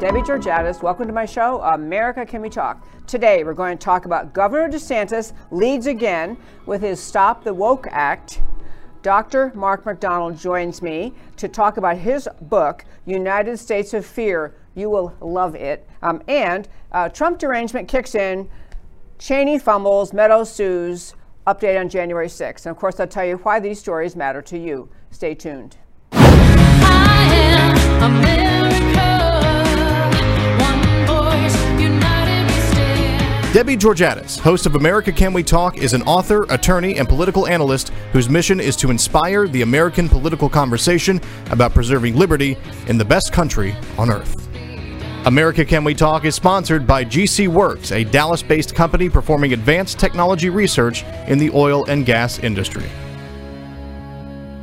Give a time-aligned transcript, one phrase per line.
[0.00, 0.82] Debbie Georgatos.
[0.82, 2.84] Welcome to my show, America Can We Talk?
[3.06, 6.36] Today, we're going to talk about Governor DeSantis leads again
[6.66, 8.42] with his Stop the Woke Act.
[9.02, 9.52] Dr.
[9.54, 14.54] Mark McDonald joins me to talk about his book, United States of Fear.
[14.74, 15.88] You will love it.
[16.02, 18.48] Um, and uh, Trump derangement kicks in,
[19.18, 21.14] Cheney fumbles, Meadows sues.
[21.46, 22.66] Update on January 6th.
[22.66, 24.88] And of course, I'll tell you why these stories matter to you.
[25.10, 25.76] Stay tuned.
[33.52, 37.88] Debbie Georgatos, host of America Can We Talk, is an author, attorney, and political analyst
[38.12, 43.32] whose mission is to inspire the American political conversation about preserving liberty in the best
[43.32, 44.49] country on earth.
[45.26, 49.98] America Can We Talk is sponsored by GC Works, a Dallas based company performing advanced
[49.98, 52.86] technology research in the oil and gas industry.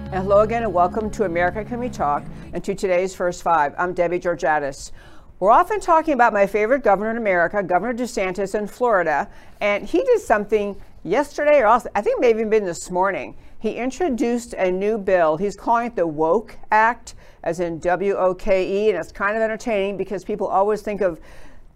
[0.09, 2.23] Hello again, and welcome to America Can We Talk
[2.53, 3.75] and to today's First Five.
[3.77, 4.93] I'm Debbie Georgatos.
[5.39, 9.29] We're often talking about my favorite governor in America, Governor DeSantis in Florida,
[9.61, 13.35] and he did something yesterday, or also, I think maybe even this morning.
[13.59, 15.37] He introduced a new bill.
[15.37, 17.13] He's calling it the Woke Act,
[17.47, 20.99] as in W O K E, and it's kind of entertaining because people always think
[20.99, 21.21] of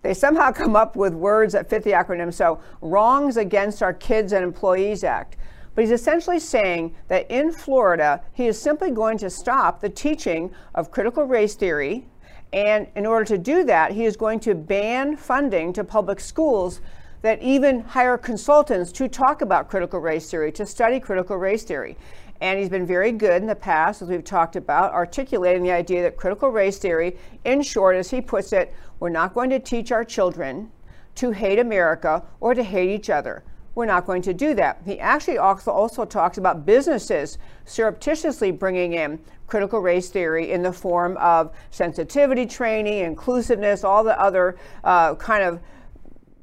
[0.01, 2.33] they somehow come up with words that fit the acronym.
[2.33, 5.37] So, Wrongs Against Our Kids and Employees Act.
[5.73, 10.51] But he's essentially saying that in Florida, he is simply going to stop the teaching
[10.75, 12.05] of critical race theory.
[12.51, 16.81] And in order to do that, he is going to ban funding to public schools
[17.21, 21.95] that even hire consultants to talk about critical race theory, to study critical race theory.
[22.41, 26.01] And he's been very good in the past, as we've talked about, articulating the idea
[26.01, 29.91] that critical race theory, in short, as he puts it, we're not going to teach
[29.91, 30.71] our children
[31.15, 33.43] to hate America or to hate each other.
[33.75, 34.81] We're not going to do that.
[34.85, 40.73] He actually also, also talks about businesses surreptitiously bringing in critical race theory in the
[40.73, 45.61] form of sensitivity training, inclusiveness, all the other uh, kind of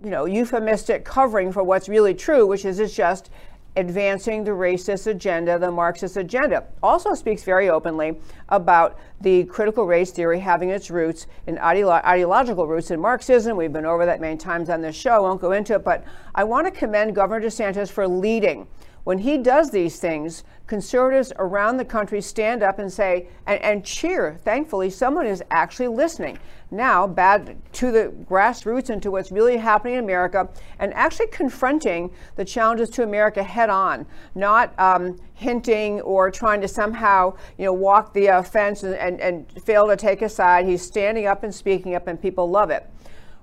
[0.02, 3.30] you know euphemistic covering for what's really true, which is it's just
[3.76, 6.64] advancing the racist agenda, the Marxist agenda.
[6.82, 8.18] Also speaks very openly
[8.48, 13.56] about the critical race theory having its roots in ideolo- ideological roots in Marxism.
[13.56, 15.22] We've been over that many times on this show.
[15.22, 18.66] Won't go into it, but I want to commend Governor DeSantis for leading.
[19.04, 23.84] When he does these things, conservatives around the country stand up and say, and, and
[23.84, 24.38] cheer.
[24.44, 26.38] Thankfully, someone is actually listening.
[26.70, 30.48] Now, bad to the grassroots and to what's really happening in America,
[30.78, 36.68] and actually confronting the challenges to America head on, not um, hinting or trying to
[36.68, 40.66] somehow, you know, walk the uh, fence and, and, and fail to take a side.
[40.66, 42.86] He's standing up and speaking up, and people love it.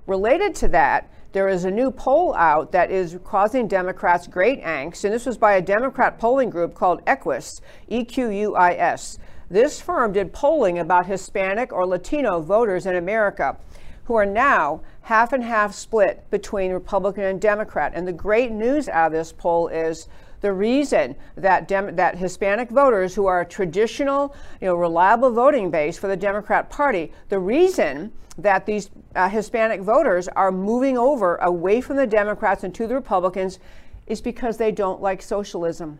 [0.06, 5.04] Related to that, there is a new poll out that is causing Democrats great angst,
[5.04, 9.18] and this was by a Democrat polling group called Equis, E Q U I S.
[9.48, 13.56] This firm did polling about Hispanic or Latino voters in America
[14.04, 17.92] who are now half and half split between Republican and Democrat.
[17.94, 20.08] And the great news out of this poll is
[20.40, 25.70] the reason that Dem- that Hispanic voters who are a traditional, you know, reliable voting
[25.70, 31.36] base for the Democrat Party, the reason that these uh, Hispanic voters are moving over
[31.36, 33.58] away from the Democrats and to the Republicans
[34.06, 35.98] is because they don't like socialism.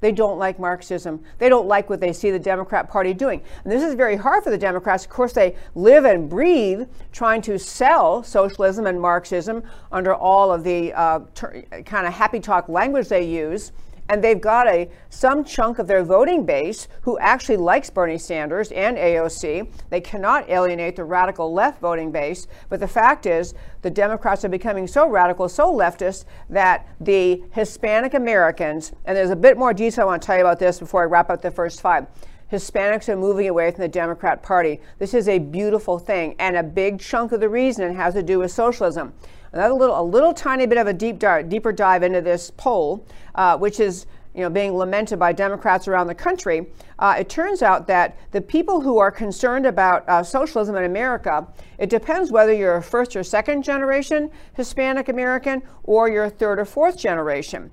[0.00, 1.22] They don't like Marxism.
[1.38, 3.42] They don't like what they see the Democrat Party doing.
[3.64, 5.04] And this is very hard for the Democrats.
[5.04, 10.64] Of course, they live and breathe trying to sell socialism and Marxism under all of
[10.64, 13.72] the uh, ter- kind of happy talk language they use
[14.08, 18.72] and they've got a some chunk of their voting base who actually likes Bernie Sanders
[18.72, 19.70] and AOC.
[19.90, 24.48] They cannot alienate the radical left voting base, but the fact is the Democrats are
[24.48, 30.04] becoming so radical, so leftist that the Hispanic Americans, and there's a bit more detail
[30.04, 32.06] I want to tell you about this before I wrap up the first five.
[32.52, 34.80] Hispanics are moving away from the Democrat Party.
[35.00, 38.38] This is a beautiful thing, and a big chunk of the reason has to do
[38.38, 39.14] with socialism.
[39.56, 43.06] Another little, a little tiny bit of a deep dive, deeper dive into this poll,
[43.36, 44.04] uh, which is
[44.34, 46.66] you know, being lamented by Democrats around the country,
[46.98, 51.46] uh, it turns out that the people who are concerned about uh, socialism in America,
[51.78, 56.58] it depends whether you're a first or second generation Hispanic American or you're a third
[56.58, 57.70] or fourth generation,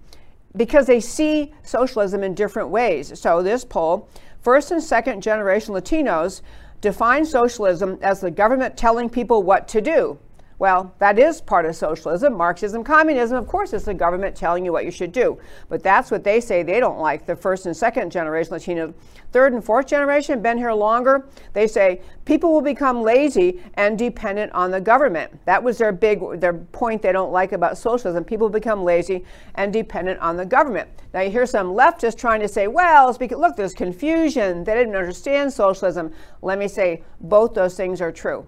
[0.55, 3.19] because they see socialism in different ways.
[3.19, 4.07] So this poll,
[4.41, 6.43] first and second generation Latinos
[6.79, 10.17] define socialism as the government telling people what to do
[10.63, 12.35] Well, that is part of socialism.
[12.35, 15.37] Marxism, communism, of course, it's the government telling you what you should do.
[15.67, 17.25] But that's what they say they don't like.
[17.25, 18.93] The first and second generation Latino,
[19.33, 21.27] third and fourth generation, been here longer.
[21.51, 25.37] They say people will become lazy and dependent on the government.
[25.43, 28.23] That was their big their point they don't like about socialism.
[28.23, 29.25] People become lazy
[29.55, 30.87] and dependent on the government.
[31.13, 34.63] Now you hear some leftists trying to say, well, it's because, look, there's confusion.
[34.63, 36.13] They didn't understand socialism.
[36.41, 38.47] Let me say, both those things are true.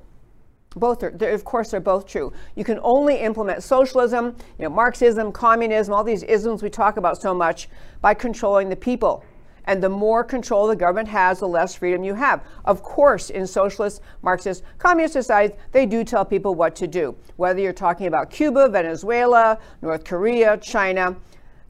[0.75, 2.33] Both are, of course, they're both true.
[2.55, 7.21] You can only implement socialism, you know, Marxism, communism, all these isms we talk about
[7.21, 7.69] so much
[8.01, 9.23] by controlling the people.
[9.67, 12.43] And the more control the government has, the less freedom you have.
[12.65, 17.15] Of course, in socialist, Marxist, communist societies, they do tell people what to do.
[17.37, 21.15] Whether you're talking about Cuba, Venezuela, North Korea, China,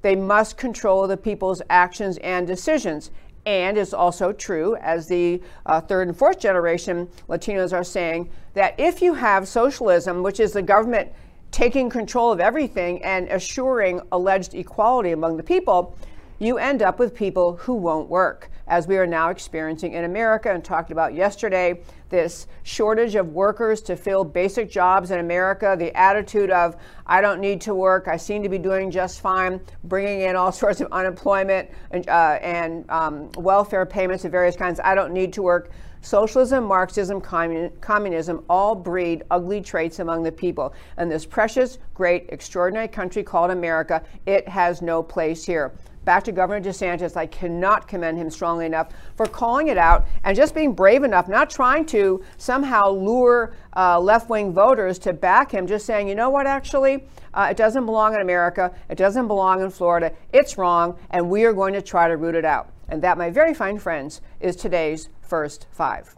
[0.02, 3.12] they must control the people's actions and decisions.
[3.46, 8.74] And it's also true, as the uh, third and fourth generation Latinos are saying, that
[8.80, 11.12] if you have socialism, which is the government
[11.52, 15.96] taking control of everything and assuring alleged equality among the people,
[16.40, 20.52] you end up with people who won't work, as we are now experiencing in America
[20.52, 21.82] and talked about yesterday.
[22.10, 26.76] This shortage of workers to fill basic jobs in America, the attitude of,
[27.06, 30.52] I don't need to work, I seem to be doing just fine, bringing in all
[30.66, 35.34] sorts of unemployment and, uh, and um, welfare payments of various kinds, I don't need
[35.34, 35.72] to work.
[36.02, 40.76] Socialism, Marxism, commun- communism all breed ugly traits among the people.
[40.98, 45.74] And this precious, great, extraordinary country called America, it has no place here
[46.06, 47.18] back to Governor DeSantis.
[47.18, 51.28] I cannot commend him strongly enough for calling it out and just being brave enough,
[51.28, 56.16] not trying to somehow lure uh, left wing voters to back him, just saying, you
[56.16, 57.04] know what, actually,
[57.34, 58.74] uh, it doesn't belong in America.
[58.90, 60.14] It doesn't belong in Florida.
[60.32, 62.72] It's wrong, and we are going to try to root it out.
[62.88, 66.16] And that, my very fine friends, is today's first five.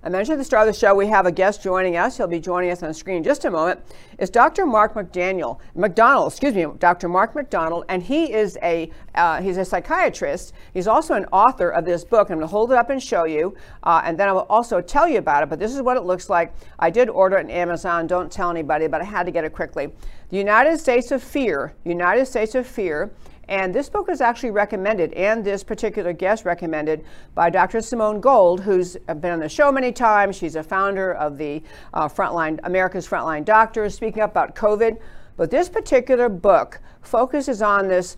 [0.00, 2.16] I mentioned at the start of the show we have a guest joining us.
[2.16, 3.80] He'll be joining us on screen in just a moment.
[4.18, 4.64] It's Dr.
[4.64, 7.08] Mark McDaniel, McDonald, excuse me, Dr.
[7.08, 10.52] Mark McDonald, and he is a uh, he's a psychiatrist.
[10.72, 12.30] He's also an author of this book.
[12.30, 14.80] I'm going to hold it up and show you, uh, and then I will also
[14.80, 15.48] tell you about it.
[15.48, 16.54] But this is what it looks like.
[16.78, 18.06] I did order it on Amazon.
[18.06, 19.90] Don't tell anybody, but I had to get it quickly.
[20.28, 21.74] The United States of Fear.
[21.84, 23.10] United States of Fear
[23.48, 27.04] and this book is actually recommended, and this particular guest recommended
[27.34, 27.80] by Dr.
[27.80, 30.36] Simone Gold, who's been on the show many times.
[30.36, 31.62] She's a founder of the
[31.94, 35.00] uh, Frontline America's Frontline Doctors, speaking up about COVID.
[35.38, 38.16] But this particular book focuses on this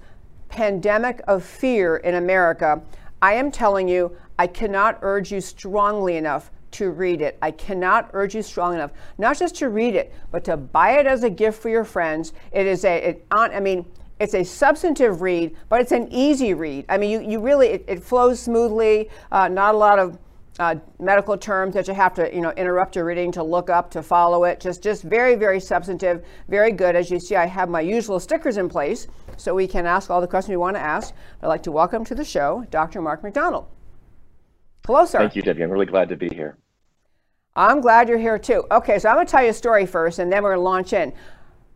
[0.49, 2.83] pandemic of fear in America.
[3.23, 7.37] I am telling you, I cannot urge you strongly enough to read it.
[7.43, 11.07] I cannot urge you strong enough, not just to read it, but to buy it
[11.07, 12.33] as a gift for your friends.
[12.53, 13.85] It is a, it, I mean,
[14.21, 16.85] it's a substantive read, but it's an easy read.
[16.89, 20.19] I mean, you, you really, it, it flows smoothly, uh, not a lot of
[20.59, 23.91] uh, medical terms that you have to, you know, interrupt your reading to look up
[23.93, 24.61] to follow it.
[24.61, 26.95] Just, just very, very substantive, very good.
[26.95, 29.07] As you see, I have my usual stickers in place,
[29.39, 31.15] so we can ask all the questions we want to ask.
[31.43, 33.01] I'd like to welcome to the show Dr.
[33.01, 33.69] Mark McDonald.
[34.87, 35.19] Hello, sir.
[35.19, 35.63] Thank you, Debbie.
[35.63, 36.59] I'm really glad to be here.
[37.57, 38.65] I'm glad you're here too.
[38.71, 40.65] Okay, so I'm going to tell you a story first, and then we're going to
[40.65, 41.13] launch in.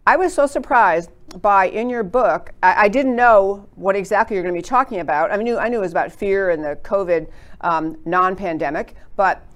[0.07, 1.11] I was so surprised
[1.41, 2.53] by in your book.
[2.63, 5.33] I, I didn't know what exactly you're going to be talking about.
[5.33, 7.29] I knew I knew it was about fear and the COVID
[7.63, 9.47] um, non-pandemic, but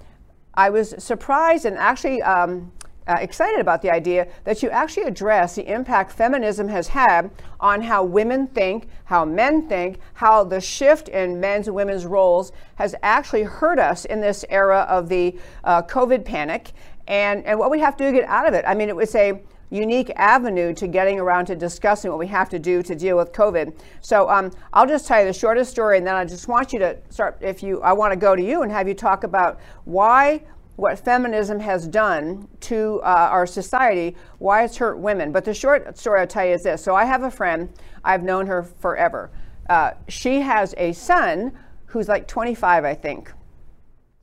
[0.55, 2.71] I was surprised and actually um,
[3.07, 7.29] uh, excited about the idea that you actually address the impact feminism has had
[7.59, 12.51] on how women think, how men think, how the shift in men's and women's roles
[12.75, 16.71] has actually hurt us in this era of the uh, COVID panic,
[17.07, 18.65] and and what we have to do to get out of it.
[18.67, 19.39] I mean, it was a
[19.69, 23.31] unique avenue to getting around to discussing what we have to do to deal with
[23.31, 23.77] COVID.
[24.01, 26.79] So um, I'll just tell you the shortest story, and then I just want you
[26.79, 27.37] to start.
[27.41, 30.41] If you, I want to go to you and have you talk about why
[30.79, 35.31] what feminism has done to uh, our society, why it's hurt women.
[35.31, 36.81] But the short story I'll tell you is this.
[36.81, 37.69] So I have a friend,
[38.03, 39.29] I've known her forever.
[39.69, 41.51] Uh, she has a son
[41.85, 43.31] who's like 25, I think.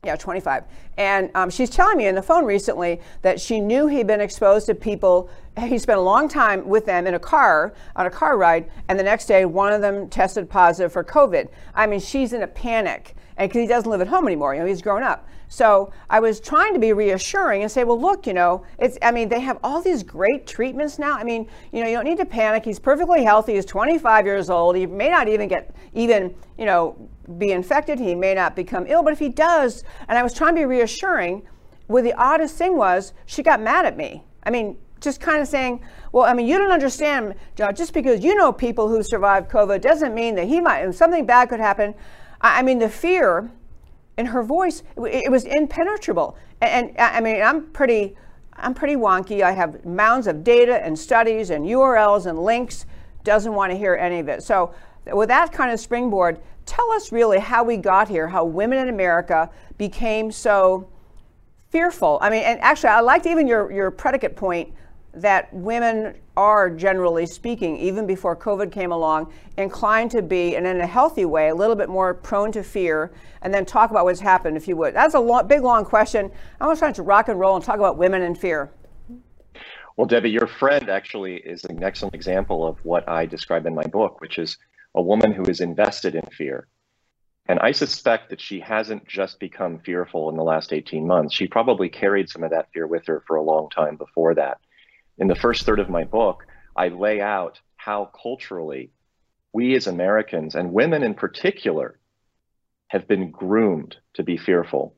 [0.02, 0.64] Yeah, 25.
[0.96, 4.66] And um, she's telling me on the phone recently that she knew he'd been exposed
[4.66, 5.30] to people.
[5.58, 8.98] He spent a long time with them in a car, on a car ride, and
[8.98, 11.48] the next day one of them tested positive for COVID.
[11.74, 13.14] I mean, she's in a panic.
[13.36, 15.28] And because he doesn't live at home anymore, you know, he's grown up.
[15.48, 19.12] So I was trying to be reassuring and say, well, look, you know, it's, I
[19.12, 21.16] mean, they have all these great treatments now.
[21.16, 22.64] I mean, you know, you don't need to panic.
[22.64, 23.54] He's perfectly healthy.
[23.54, 24.76] He's 25 years old.
[24.76, 27.98] He may not even get, even, you know, be infected.
[27.98, 30.66] He may not become ill, but if he does, and I was trying to be
[30.66, 31.46] reassuring,
[31.88, 34.24] well, the oddest thing was she got mad at me.
[34.42, 35.80] I mean, just kind of saying,
[36.12, 39.80] well, I mean, you don't understand, John, just because you know people who survived COVID
[39.80, 41.94] doesn't mean that he might, something bad could happen.
[42.40, 43.50] I mean, the fear
[44.16, 46.36] in her voice, it, was impenetrable.
[46.60, 48.16] And, and I mean, I'm pretty,
[48.54, 49.42] I'm pretty wonky.
[49.42, 52.86] I have mounds of data and studies and URLs and links.
[53.24, 54.42] Doesn't want to hear any of it.
[54.42, 54.74] So,
[55.12, 58.88] with that kind of springboard, tell us really how we got here, how women in
[58.88, 60.88] America became so
[61.70, 62.18] fearful.
[62.20, 64.72] I mean, and actually, I liked even your, your predicate point
[65.14, 70.80] that women are, generally speaking, even before COVID came along, inclined to be, and in
[70.80, 73.10] a healthy way, a little bit more prone to fear,
[73.40, 74.94] and then talk about what's happened, if you would.
[74.94, 76.30] That's a long, big, long question.
[76.60, 78.70] I was trying to rock and roll and talk about women and fear.
[79.96, 83.84] Well, Debbie, your friend actually is an excellent example of what I describe in my
[83.84, 84.58] book, which is
[84.96, 86.66] a woman who is invested in fear.
[87.46, 91.34] And I suspect that she hasn't just become fearful in the last 18 months.
[91.34, 94.58] She probably carried some of that fear with her for a long time before that
[95.18, 98.90] in the first third of my book, I lay out how culturally
[99.52, 101.98] we as Americans and women in particular
[102.88, 104.94] have been groomed to be fearful.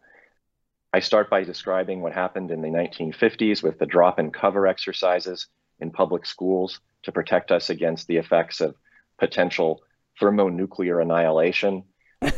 [0.93, 5.47] I start by describing what happened in the 1950s with the drop and cover exercises
[5.81, 8.75] in public schools to protect us against the effects of
[9.19, 9.81] potential
[10.21, 11.85] thermonuclear annihilation.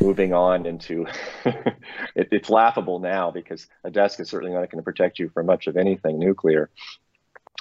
[0.00, 1.06] Moving on into
[1.44, 5.46] it, it's laughable now because a desk is certainly not going to protect you from
[5.46, 6.68] much of anything nuclear.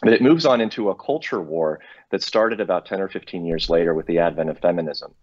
[0.02, 1.80] But it moves on into a culture war
[2.12, 5.14] that started about 10 or 15 years later with the advent of feminism.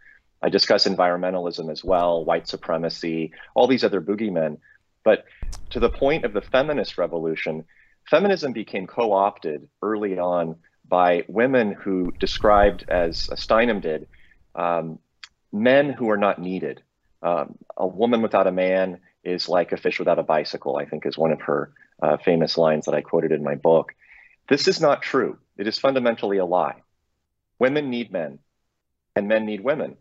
[0.42, 4.58] I discuss environmentalism as well, white supremacy, all these other boogeymen.
[5.02, 5.24] But
[5.70, 7.64] to the point of the feminist revolution,
[8.08, 10.56] feminism became co opted early on
[10.88, 14.06] by women who described, as Steinem did,
[14.56, 14.98] um,
[15.52, 16.82] men who are not needed.
[17.22, 21.06] Um, a woman without a man is like a fish without a bicycle, I think
[21.06, 21.72] is one of her
[22.02, 23.94] uh, famous lines that I quoted in my book.
[24.48, 25.38] This is not true.
[25.56, 26.82] It is fundamentally a lie.
[27.58, 28.38] Women need men,
[29.14, 29.96] and men need women.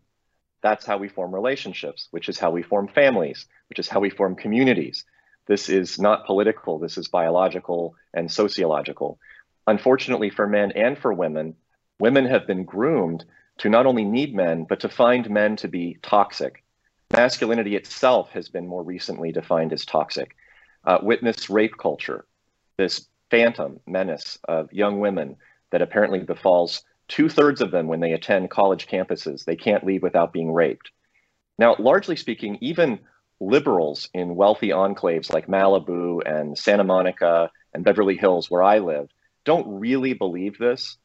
[0.62, 4.10] That's how we form relationships, which is how we form families, which is how we
[4.10, 5.04] form communities.
[5.46, 9.18] This is not political, this is biological and sociological.
[9.66, 11.54] Unfortunately, for men and for women,
[11.98, 13.24] women have been groomed
[13.58, 16.62] to not only need men, but to find men to be toxic.
[17.12, 20.36] Masculinity itself has been more recently defined as toxic.
[20.84, 22.26] Uh, witness rape culture,
[22.76, 25.36] this phantom menace of young women
[25.70, 29.44] that apparently befalls two thirds of them when they attend college campuses.
[29.44, 30.90] They can't leave without being raped.
[31.58, 33.00] Now, largely speaking, even
[33.40, 39.08] liberals in wealthy enclaves like Malibu and Santa Monica and Beverly Hills, where I live,
[39.44, 40.96] don't really believe this.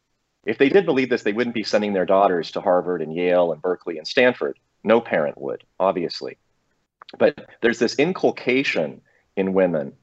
[0.45, 3.51] If they did believe this, they wouldn't be sending their daughters to Harvard and Yale
[3.51, 4.57] and Berkeley and Stanford.
[4.83, 6.37] No parent would, obviously.
[7.17, 9.01] But there's this inculcation
[9.35, 9.93] in women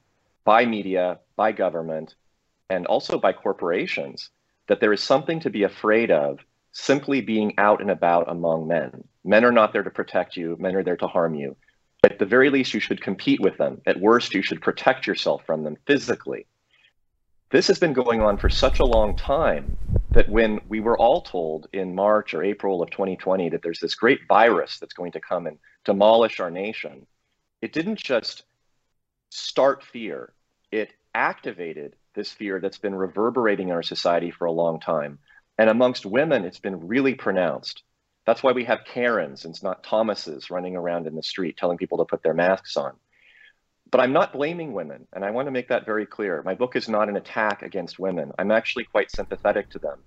[0.45, 2.15] by media, by government,
[2.69, 4.29] and also by corporations
[4.67, 6.39] that there is something to be afraid of
[6.71, 9.03] simply being out and about among men.
[9.25, 11.57] Men are not there to protect you, men are there to harm you.
[12.03, 13.81] At the very least, you should compete with them.
[13.85, 16.45] At worst, you should protect yourself from them physically.
[17.49, 19.75] This has been going on for such a long time
[20.19, 23.95] that when we were all told in March or April of 2020 that there's this
[23.95, 27.07] great virus that's going to come and demolish our nation,
[27.61, 28.43] it didn't just
[29.29, 30.33] start fear,
[30.73, 35.19] it activated this fear that's been reverberating in our society for a long time.
[35.57, 37.83] And amongst women, it's been really pronounced.
[38.25, 41.77] That's why we have Karens and it's not Thomases running around in the street telling
[41.77, 42.91] people to put their masks on.
[43.89, 46.43] But I'm not blaming women, and I want to make that very clear.
[46.43, 48.33] My book is not an attack against women.
[48.37, 49.99] I'm actually quite sympathetic to them.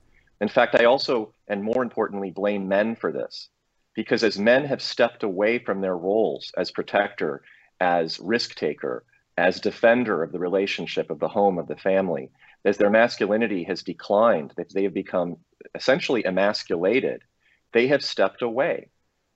[0.43, 3.49] In fact, I also, and more importantly, blame men for this.
[3.95, 7.43] Because as men have stepped away from their roles as protector,
[7.81, 9.05] as risk taker,
[9.39, 12.31] as defender of the relationship of the home of the family
[12.65, 15.37] as their masculinity has declined that they have become
[15.75, 17.23] essentially emasculated
[17.73, 18.89] they have stepped away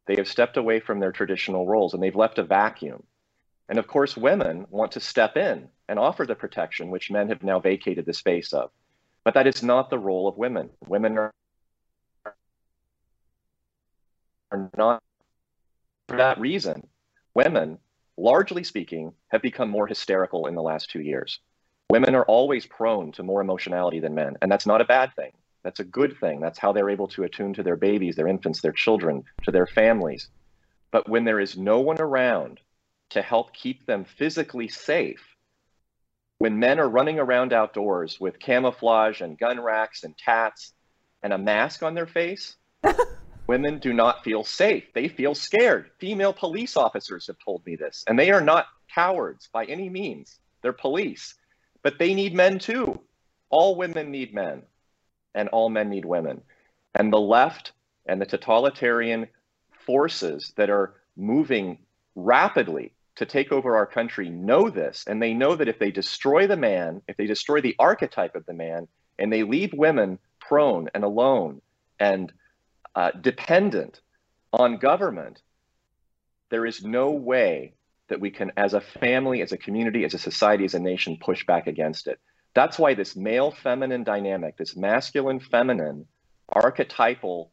[0.06, 3.02] they have stepped away from their traditional roles and they've left a vacuum
[3.68, 7.42] and of course women want to step in and offer the protection which men have
[7.42, 8.70] now vacated the space of
[9.26, 11.32] but that is not the role of women women are,
[14.50, 15.02] are not
[16.08, 16.86] for that reason
[17.34, 17.78] women
[18.16, 21.40] largely speaking, have become more hysterical in the last two years.
[21.90, 25.32] Women are always prone to more emotionality than men, and that's not a bad thing.
[25.62, 26.40] That's a good thing.
[26.40, 29.66] That's how they're able to attune to their babies, their infants, their children, to their
[29.66, 30.28] families.
[30.90, 32.60] But when there is no one around
[33.10, 35.35] to help keep them physically safe,
[36.38, 40.72] when men are running around outdoors with camouflage and gun racks and tats
[41.22, 42.56] and a mask on their face,
[43.46, 44.84] women do not feel safe.
[44.94, 45.90] They feel scared.
[45.98, 50.38] Female police officers have told me this, and they are not cowards by any means.
[50.62, 51.34] They're police,
[51.82, 53.00] but they need men too.
[53.48, 54.62] All women need men,
[55.34, 56.42] and all men need women.
[56.94, 57.72] And the left
[58.06, 59.28] and the totalitarian
[59.86, 61.78] forces that are moving
[62.14, 66.46] rapidly to take over our country know this, and they know that if they destroy
[66.46, 70.88] the man, if they destroy the archetype of the man, and they leave women prone
[70.94, 71.60] and alone
[71.98, 72.32] and
[72.94, 74.00] uh, dependent
[74.52, 75.42] on government,
[76.50, 77.74] there is no way
[78.08, 81.18] that we can, as a family, as a community, as a society, as a nation,
[81.20, 82.20] push back against it.
[82.54, 86.06] That's why this male feminine dynamic, this masculine feminine
[86.48, 87.52] archetypal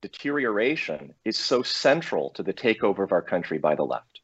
[0.00, 4.17] deterioration is so central to the takeover of our country by the left.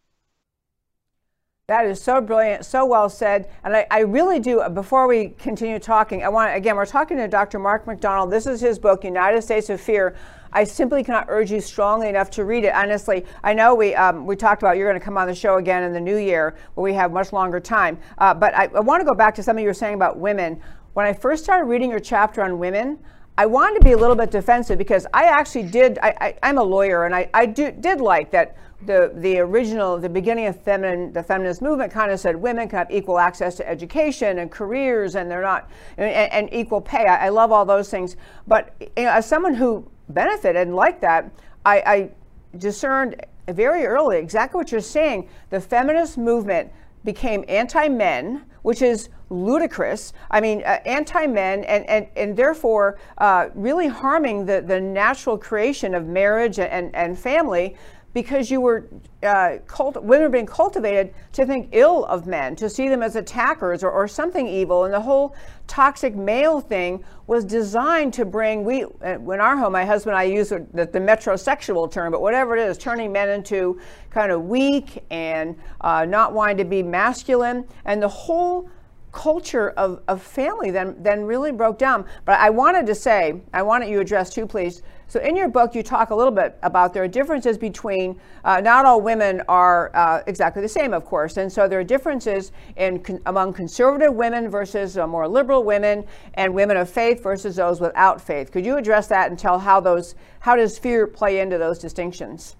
[1.69, 3.49] That is so brilliant, so well said.
[3.65, 7.27] And I, I, really do, before we continue talking, I want, again, we're talking to
[7.27, 7.59] Dr.
[7.59, 8.31] Mark McDonald.
[8.31, 10.15] This is his book, United States of Fear.
[10.53, 12.75] I simply cannot urge you strongly enough to read it.
[12.75, 15.57] Honestly, I know we, um, we talked about you're going to come on the show
[15.57, 17.99] again in the new year where we have much longer time.
[18.19, 20.61] Uh, but I, I want to go back to something you were saying about women.
[20.93, 22.99] When I first started reading your chapter on women,
[23.39, 25.99] I wanted to be a little bit defensive because I actually did.
[26.03, 28.57] I, am a lawyer, and I, I do, did like that
[28.87, 32.79] the the original, the beginning of feminine, the feminist movement kind of said women can
[32.79, 37.07] have equal access to education and careers, and they're not, and, and equal pay.
[37.07, 41.01] I, I, love all those things, but you know, as someone who benefited and liked
[41.03, 41.31] that,
[41.65, 42.11] I, I
[42.59, 45.29] discerned very early exactly what you're saying.
[45.51, 46.71] The feminist movement
[47.05, 50.13] became anti-men, which is ludicrous.
[50.31, 55.95] I mean, uh, anti-men, and, and, and therefore uh, really harming the, the natural creation
[55.95, 57.77] of marriage and, and family
[58.15, 58.89] because you were
[59.25, 63.17] uh, cult- women were being cultivated to think ill of men, to see them as
[63.17, 65.35] attackers or, or something evil, and the whole
[65.67, 69.73] toxic male thing was designed to bring we uh, in our home.
[69.73, 73.29] My husband and I use the, the, metrosexual term, but whatever it is, turning men
[73.29, 73.81] into
[74.11, 78.71] kind of weak and uh, not wanting to be masculine, and the whole
[79.11, 82.05] culture of, of family then, then really broke down.
[82.25, 84.83] But I wanted to say, I wanted you address too, please.
[85.15, 88.61] So in your book, you talk a little bit about there are differences between, uh,
[88.61, 91.37] not all women are uh, exactly the same, of course.
[91.37, 96.05] And so there are differences in con- among conservative women versus uh, more liberal women
[96.35, 98.51] and women of faith versus those without faith.
[98.51, 102.57] Could you address that and tell how those, how does fear play into those distinctions?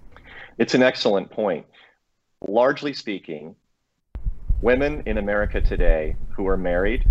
[0.57, 1.65] It's an excellent point.
[2.47, 3.53] Largely speaking,
[4.61, 7.03] Women in America today who are married,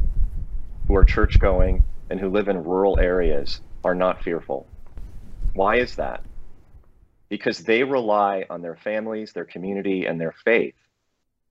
[0.88, 4.66] who are church going, and who live in rural areas are not fearful.
[5.54, 6.24] Why is that?
[7.28, 10.74] Because they rely on their families, their community, and their faith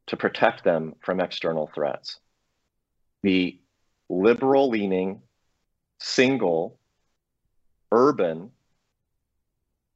[0.07, 2.19] to protect them from external threats.
[3.23, 3.59] The
[4.09, 5.21] liberal leaning,
[5.99, 6.77] single,
[7.91, 8.51] urban,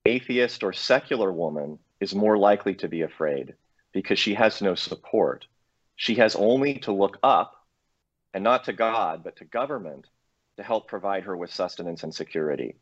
[0.05, 3.53] atheist, or secular woman is more likely to be afraid
[3.91, 5.45] because she has no support
[5.97, 7.65] she has only to look up
[8.33, 10.05] and not to God, but to government
[10.55, 12.75] to help provide her with sustenance and security.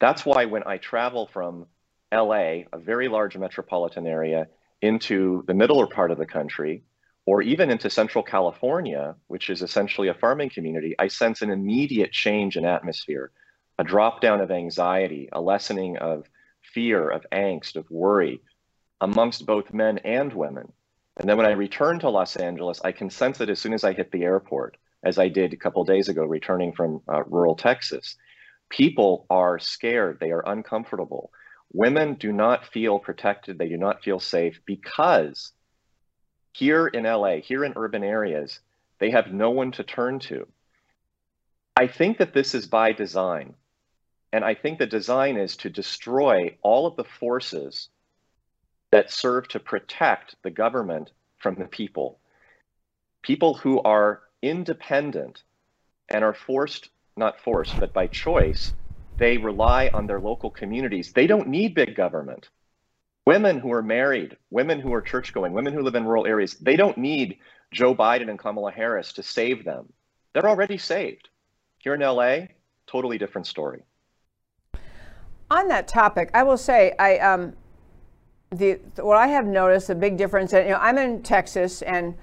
[0.00, 1.66] That's why when I travel from
[2.12, 4.48] LA, a very large metropolitan area,
[4.80, 6.84] into the middle part of the country,
[7.26, 12.12] or even into Central California, which is essentially a farming community, I sense an immediate
[12.12, 13.32] change in atmosphere,
[13.78, 16.26] a drop down of anxiety, a lessening of
[16.62, 18.40] fear, of angst, of worry
[19.00, 20.72] amongst both men and women.
[21.18, 23.84] And then when I return to Los Angeles, I can sense it as soon as
[23.84, 27.56] I hit the airport, as I did a couple days ago, returning from uh, rural
[27.56, 28.16] Texas.
[28.68, 31.30] People are scared, they are uncomfortable.
[31.72, 35.52] Women do not feel protected, they do not feel safe because
[36.52, 38.60] here in LA, here in urban areas,
[38.98, 40.46] they have no one to turn to.
[41.76, 43.54] I think that this is by design.
[44.32, 47.88] And I think the design is to destroy all of the forces
[48.90, 52.18] that serve to protect the government from the people.
[53.22, 55.42] People who are independent
[56.08, 58.72] and are forced, not forced, but by choice,
[59.18, 61.12] they rely on their local communities.
[61.12, 62.48] They don't need big government.
[63.26, 66.54] Women who are married, women who are church going, women who live in rural areas,
[66.54, 67.38] they don't need
[67.70, 69.92] Joe Biden and Kamala Harris to save them.
[70.32, 71.28] They're already saved.
[71.78, 72.46] Here in LA,
[72.86, 73.82] totally different story.
[75.50, 77.54] On that topic, I will say I um,
[78.50, 80.52] the what I have noticed a big difference.
[80.52, 82.14] And you know, I'm in Texas, and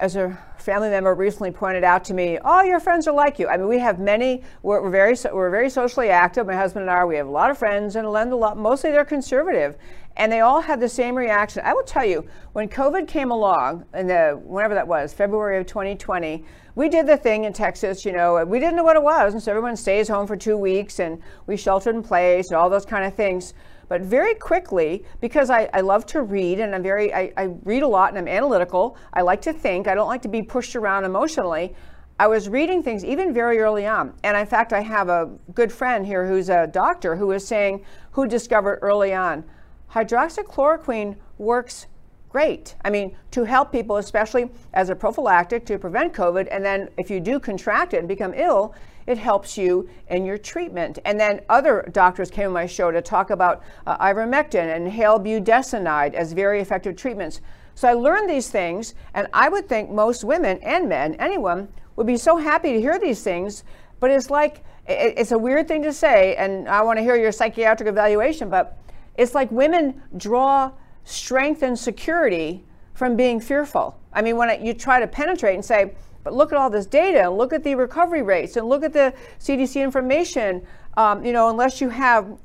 [0.00, 3.48] as a family member recently pointed out to me, all your friends are like you.
[3.48, 4.42] I mean, we have many.
[4.62, 6.46] We're, we're very we're very socially active.
[6.46, 7.04] My husband and I.
[7.04, 8.56] We have a lot of friends, and lend a lot.
[8.56, 9.76] Mostly they're conservative,
[10.16, 11.62] and they all had the same reaction.
[11.64, 15.66] I will tell you, when COVID came along, in the whenever that was, February of
[15.66, 16.44] 2020.
[16.76, 19.42] We did the thing in Texas, you know, we didn't know what it was, and
[19.42, 22.86] so everyone stays home for two weeks, and we sheltered in place, and all those
[22.86, 23.52] kind of things.
[23.88, 27.82] But very quickly, because I, I love to read and I'm very, I, I read
[27.82, 30.76] a lot and I'm analytical, I like to think, I don't like to be pushed
[30.76, 31.74] around emotionally.
[32.20, 34.12] I was reading things even very early on.
[34.24, 37.84] And in fact, I have a good friend here who's a doctor who was saying,
[38.10, 39.44] who discovered early on,
[39.92, 41.86] hydroxychloroquine works
[42.28, 42.74] great.
[42.84, 47.10] I mean, to help people, especially as a prophylactic to prevent COVID, and then if
[47.10, 48.74] you do contract it and become ill,
[49.08, 50.98] it helps you in your treatment.
[51.06, 55.24] And then other doctors came on my show to talk about uh, ivermectin and inhaled
[55.24, 57.40] budesonide as very effective treatments.
[57.74, 62.06] So I learned these things, and I would think most women and men, anyone, would
[62.06, 63.64] be so happy to hear these things.
[63.98, 67.32] But it's like, it's a weird thing to say, and I want to hear your
[67.32, 68.78] psychiatric evaluation, but
[69.16, 70.70] it's like women draw
[71.04, 73.98] strength and security from being fearful.
[74.12, 75.92] I mean, when you try to penetrate and say,
[76.28, 79.14] but look at all this data, look at the recovery rates, and look at the
[79.40, 80.62] CDC information,
[80.98, 82.36] um, you know, unless you have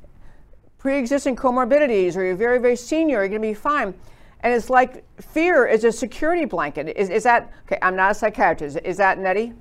[0.78, 3.92] pre-existing comorbidities or you're very, very senior, you're going to be fine.
[4.40, 6.96] And it's like fear is a security blanket.
[6.96, 8.78] Is, is that, okay, I'm not a psychiatrist.
[8.84, 9.52] Is that Nettie?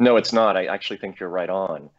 [0.00, 0.56] No, it's not.
[0.56, 1.90] I actually think you're right on.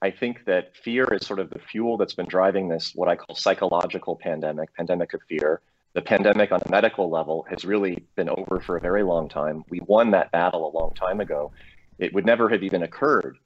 [0.00, 3.16] I think that fear is sort of the fuel that's been driving this, what I
[3.16, 5.60] call psychological pandemic, pandemic of fear.
[5.94, 9.62] The pandemic on a medical level has really been over for a very long time.
[9.68, 11.52] We won that battle a long time ago.
[11.98, 13.36] It would never have even occurred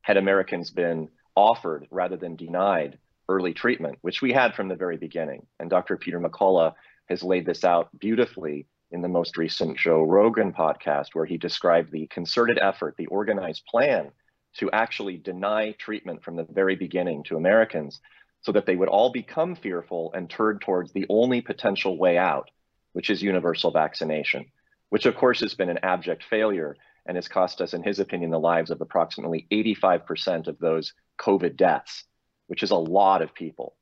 [0.00, 4.96] had Americans been offered rather than denied early treatment, which we had from the very
[4.96, 5.46] beginning.
[5.60, 5.98] And Dr.
[5.98, 6.74] Peter McCullough
[7.08, 11.92] has laid this out beautifully in the most recent Joe Rogan podcast, where he described
[11.92, 14.10] the concerted effort, the organized plan
[14.58, 18.00] to actually deny treatment from the very beginning to Americans
[18.42, 22.50] so that they would all become fearful and turn towards the only potential way out,
[22.92, 24.46] which is universal vaccination,
[24.90, 26.76] which of course has been an abject failure
[27.06, 31.56] and has cost us, in his opinion, the lives of approximately 85% of those COVID
[31.56, 32.04] deaths,
[32.46, 33.74] which is a lot of people.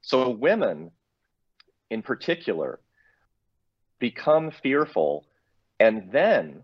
[0.00, 0.90] So women
[1.90, 2.80] in particular
[3.98, 5.26] become fearful
[5.78, 6.62] and then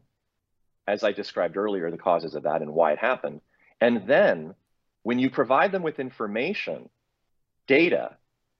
[0.86, 3.40] as I described earlier, the causes of that and why it happened.
[3.80, 4.54] And then
[5.02, 6.88] when you provide them with information,
[7.66, 8.16] data,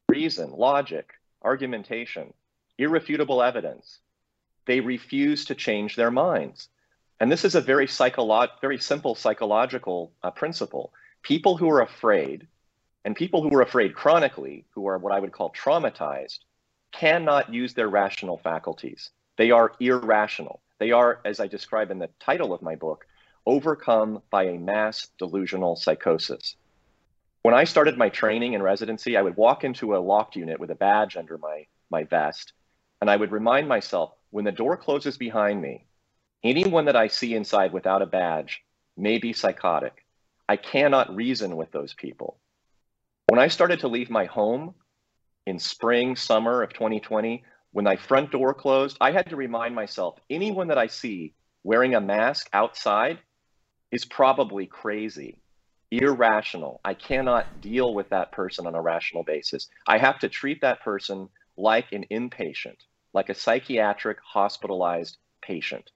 [0.08, 1.12] reason, logic,
[1.42, 2.32] argumentation,
[2.78, 3.98] irrefutable evidence,
[4.66, 6.68] they refuse to change their minds.
[7.20, 10.92] And this is a very psycholo- very simple psychological uh, principle.
[11.22, 12.46] People who are afraid,
[13.04, 16.40] and people who are afraid chronically, who are what I would call traumatized,
[16.92, 19.10] cannot use their rational faculties.
[19.36, 20.60] They are irrational.
[20.78, 23.06] They are, as I describe in the title of my book,
[23.46, 26.56] overcome by a mass delusional psychosis.
[27.42, 30.70] When I started my training and residency, I would walk into a locked unit with
[30.70, 32.52] a badge under my, my vest,
[33.00, 35.86] and I would remind myself when the door closes behind me,
[36.44, 38.62] anyone that I see inside without a badge
[38.96, 40.04] may be psychotic.
[40.48, 42.38] I cannot reason with those people.
[43.26, 44.74] When I started to leave my home
[45.44, 50.16] in spring, summer of 2020, when my front door closed, I had to remind myself
[50.30, 53.18] anyone that I see wearing a mask outside
[53.90, 55.41] is probably crazy,
[55.92, 56.80] irrational.
[56.84, 59.68] I cannot deal with that person on a rational basis.
[59.86, 62.76] I have to treat that person like an inpatient,
[63.12, 65.90] like a psychiatric hospitalized patient.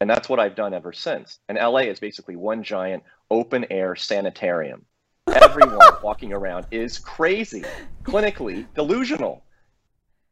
[0.00, 1.38] And that's what I've done ever since.
[1.48, 4.84] And LA is basically one giant open air sanitarium.
[5.28, 7.62] Everyone walking around is crazy,
[8.02, 9.44] clinically delusional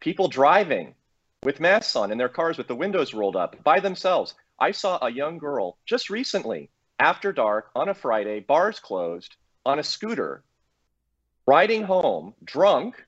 [0.01, 0.95] people driving
[1.43, 4.35] with masks on in their cars with the windows rolled up by themselves.
[4.59, 6.71] I saw a young girl just recently
[7.01, 9.35] after dark on a Friday, bars closed,
[9.65, 10.45] on a scooter,
[11.47, 13.03] riding home drunk,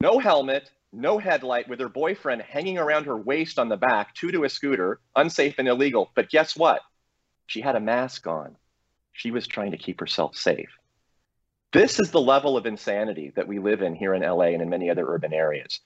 [0.00, 4.30] no helmet, no headlight, with her boyfriend hanging around her waist on the back, two
[4.30, 6.10] to a scooter, unsafe and illegal.
[6.14, 6.80] But guess what?
[7.46, 8.56] She had a mask on.
[9.12, 10.70] She was trying to keep herself safe.
[11.72, 14.68] This is the level of insanity that we live in here in LA and in
[14.68, 15.80] many other urban areas.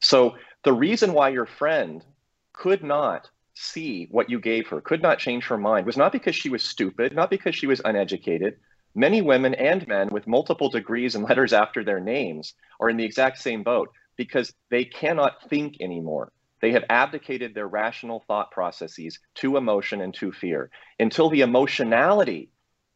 [0.00, 2.04] So the reason why your friend
[2.52, 6.34] could not see what you gave her, could not change her mind, was not because
[6.34, 8.58] she was stupid, not because she was uneducated.
[8.94, 13.04] Many women and men with multiple degrees and letters after their names are in the
[13.04, 16.32] exact same boat because they cannot think anymore.
[16.60, 22.50] They have abdicated their rational thought processes to emotion and to fear until the emotionality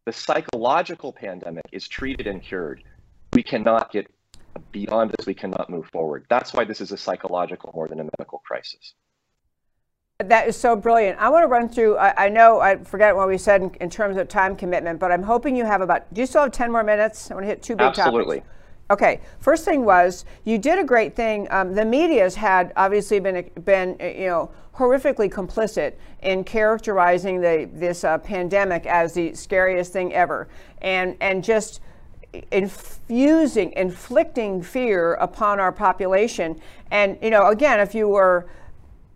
[0.05, 2.83] the psychological pandemic is treated and cured,
[3.33, 4.12] we cannot get
[4.72, 6.27] beyond this, we cannot move forward.
[6.29, 8.94] That's why this is a psychological more than a medical crisis.
[10.28, 11.18] That is so brilliant.
[11.18, 11.96] I want to run through.
[11.96, 15.11] I, I know I forget what we said in, in, terms of time commitment, but
[15.12, 16.12] I'm hoping you have about.
[16.12, 17.30] Do you still have 10 more minutes?
[17.30, 17.98] I want to hit two big topics.
[18.00, 18.37] Absolutely.
[18.38, 18.56] topics.
[18.90, 19.20] Okay.
[19.38, 21.46] First thing was you did a great thing.
[21.50, 28.04] Um, the media's had obviously been been you know horrifically complicit in characterizing the this
[28.04, 30.48] uh, pandemic as the scariest thing ever,
[30.82, 31.80] and and just
[32.50, 36.61] infusing, inflicting fear upon our population.
[36.90, 38.46] And you know, again, if you were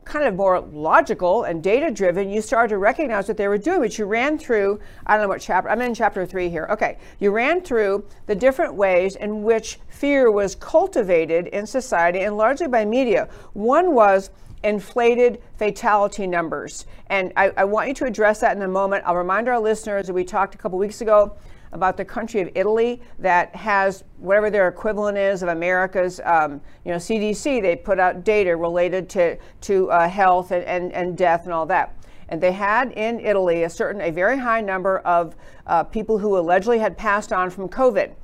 [0.06, 3.80] kind of more logical and data driven, you started to recognize what they were doing.
[3.80, 6.66] But you ran through, I don't know what chapter, I'm in chapter three here.
[6.70, 6.96] Okay.
[7.18, 12.68] You ran through the different ways in which fear was cultivated in society and largely
[12.68, 13.28] by media.
[13.52, 14.30] One was
[14.62, 16.86] inflated fatality numbers.
[17.08, 19.04] And I, I want you to address that in a moment.
[19.06, 21.36] I'll remind our listeners that we talked a couple weeks ago
[21.72, 26.90] about the country of Italy that has whatever their equivalent is of America's, um, you
[26.92, 27.62] know, CDC.
[27.62, 31.66] They put out data related to to uh, health and, and, and death and all
[31.66, 31.96] that.
[32.28, 36.36] And they had in Italy a certain, a very high number of uh, people who
[36.36, 38.14] allegedly had passed on from COVID.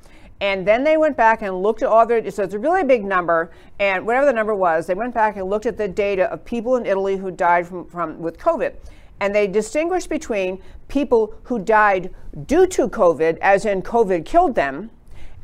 [0.41, 3.05] And then they went back and looked at all their, so it's a really big
[3.05, 3.51] number.
[3.79, 6.75] And whatever the number was, they went back and looked at the data of people
[6.75, 8.75] in Italy who died from, from with COVID.
[9.19, 12.13] And they distinguished between people who died
[12.45, 14.91] due to COVID, as in COVID killed them,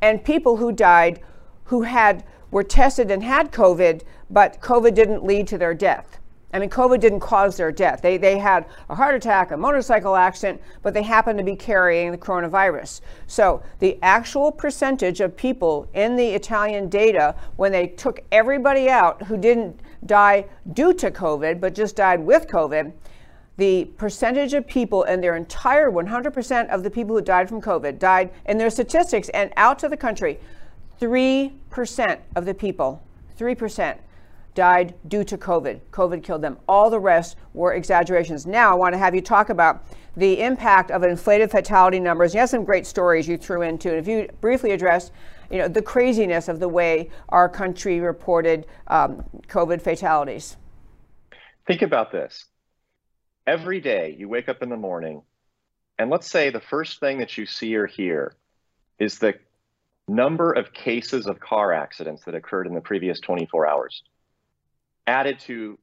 [0.01, 1.21] and people who died
[1.65, 6.19] who had were tested and had COVID, but COVID didn't lead to their death.
[6.51, 8.01] I mean, COVID didn't cause their death.
[8.01, 12.12] They, they had a heart attack, a motorcycle accident, but they happened to be carrying
[12.12, 13.01] the coronavirus.
[13.27, 19.21] So the actual percentage of people in the Italian data, when they took everybody out
[19.23, 22.93] who didn't die due to COVID, but just died with COVID,
[23.60, 28.00] the percentage of people and their entire 100% of the people who died from COVID
[28.00, 30.39] died in their statistics and out to the country,
[31.00, 33.04] 3% of the people,
[33.38, 33.98] 3%
[34.56, 35.82] died due to COVID.
[35.91, 36.58] COVID killed them.
[36.67, 38.48] All the rest were exaggerations.
[38.48, 42.34] Now, I want to have you talk about the impact of inflated fatality numbers.
[42.34, 43.89] You have some great stories you threw into.
[43.89, 45.12] And if you briefly address,
[45.52, 50.56] you know, the craziness of the way our country reported um, COVID fatalities.
[51.67, 52.45] Think about this.
[53.47, 55.23] Every day you wake up in the morning,
[55.97, 58.36] and let's say the first thing that you see or hear
[58.99, 59.36] is the
[60.08, 64.04] number of cases of car accidents that occurred in the previous 24 hours
[65.10, 65.78] added to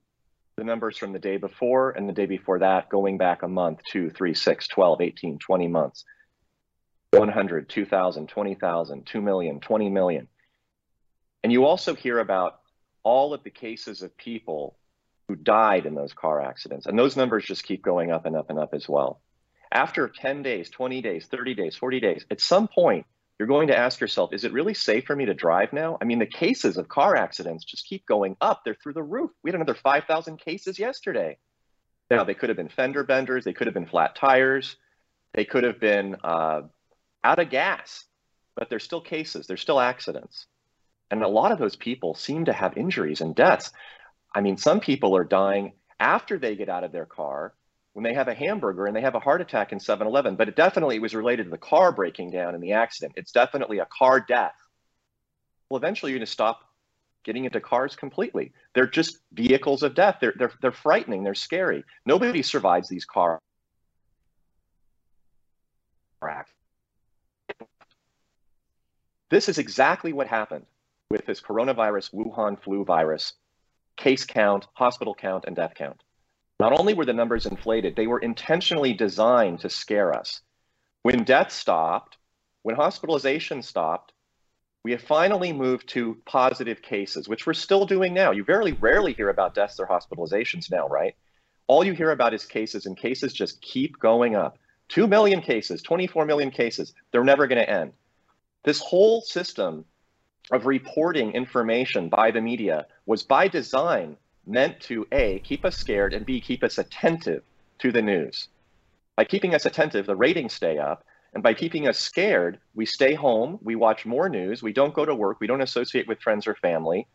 [0.56, 3.80] the numbers from the day before and the day before that, going back a month,
[3.90, 6.04] two, three, six, 12, 18, 20 months,
[7.10, 10.28] 100, 2,000, 20,000, 2 million, 20 million.
[11.42, 12.60] And you also hear about
[13.02, 14.78] all of the cases of people
[15.28, 16.86] who died in those car accidents.
[16.86, 19.20] And those numbers just keep going up and up and up as well.
[19.72, 23.06] After 10 days, 20 days, 30 days, 40 days, at some point,
[23.38, 25.98] you're going to ask yourself, is it really safe for me to drive now?
[26.00, 28.62] I mean, the cases of car accidents just keep going up.
[28.64, 29.30] They're through the roof.
[29.42, 31.36] We had another 5,000 cases yesterday.
[32.10, 34.76] Now, they could have been fender benders, they could have been flat tires,
[35.34, 36.62] they could have been uh,
[37.24, 38.04] out of gas,
[38.54, 40.46] but they're still cases, they're still accidents.
[41.10, 43.72] And a lot of those people seem to have injuries and deaths.
[44.36, 47.54] I mean, some people are dying after they get out of their car
[47.94, 50.54] when they have a hamburger and they have a heart attack in 7-Eleven, but it
[50.54, 53.14] definitely was related to the car breaking down in the accident.
[53.16, 54.52] It's definitely a car death.
[55.70, 56.60] Well, eventually you're going to stop
[57.24, 58.52] getting into cars completely.
[58.74, 60.18] They're just vehicles of death.
[60.20, 61.24] They're, they're, they're frightening.
[61.24, 61.82] They're scary.
[62.04, 63.40] Nobody survives these car.
[69.30, 70.66] This is exactly what happened
[71.10, 73.32] with this coronavirus Wuhan flu virus
[73.96, 76.02] case count, hospital count, and death count.
[76.58, 80.40] Not only were the numbers inflated, they were intentionally designed to scare us.
[81.02, 82.16] When death stopped,
[82.62, 84.12] when hospitalization stopped,
[84.82, 88.30] we have finally moved to positive cases, which we're still doing now.
[88.30, 91.14] You very rarely hear about deaths or hospitalizations now, right?
[91.66, 94.58] All you hear about is cases, and cases just keep going up.
[94.88, 97.92] 2 million cases, 24 million cases, they're never going to end.
[98.62, 99.84] This whole system
[100.52, 104.16] of reporting information by the media was by design
[104.46, 107.42] meant to A, keep us scared, and B, keep us attentive
[107.78, 108.48] to the news.
[109.16, 111.04] By keeping us attentive, the ratings stay up.
[111.34, 115.04] And by keeping us scared, we stay home, we watch more news, we don't go
[115.04, 117.06] to work, we don't associate with friends or family.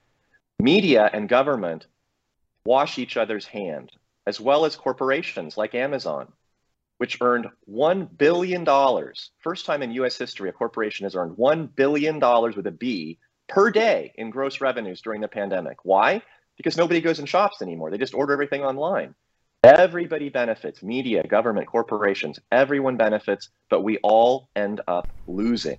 [0.59, 1.87] Media and government
[2.63, 3.91] wash each other's hand,
[4.27, 6.31] as well as corporations like Amazon,
[6.97, 8.63] which earned $1 billion.
[9.39, 13.17] First time in US history, a corporation has earned $1 billion with a B
[13.51, 15.77] per day in gross revenues during the pandemic.
[15.83, 16.21] Why?
[16.61, 17.89] because nobody goes and shops anymore.
[17.89, 19.15] They just order everything online.
[19.63, 25.77] Everybody benefits media, government, corporations, everyone benefits, but we all end up losing.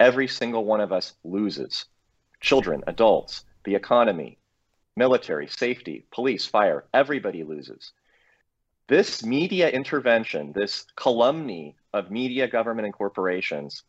[0.00, 1.84] Every single one of us loses.
[2.40, 4.38] Children, adults, the economy,
[4.96, 7.92] military, safety, police, fire, everybody loses.
[8.88, 13.82] This media intervention, this calumny of media, government, and corporations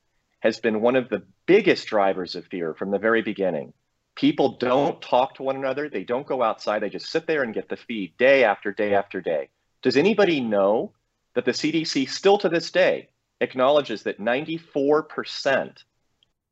[0.46, 3.74] has been one of the biggest drivers of fear from the very beginning.
[4.14, 5.90] People don't talk to one another.
[5.90, 6.84] They don't go outside.
[6.84, 9.50] They just sit there and get the feed day after day after day.
[9.82, 10.92] Does anybody know
[11.34, 13.10] that the CDC still to this day
[13.42, 15.84] acknowledges that 94%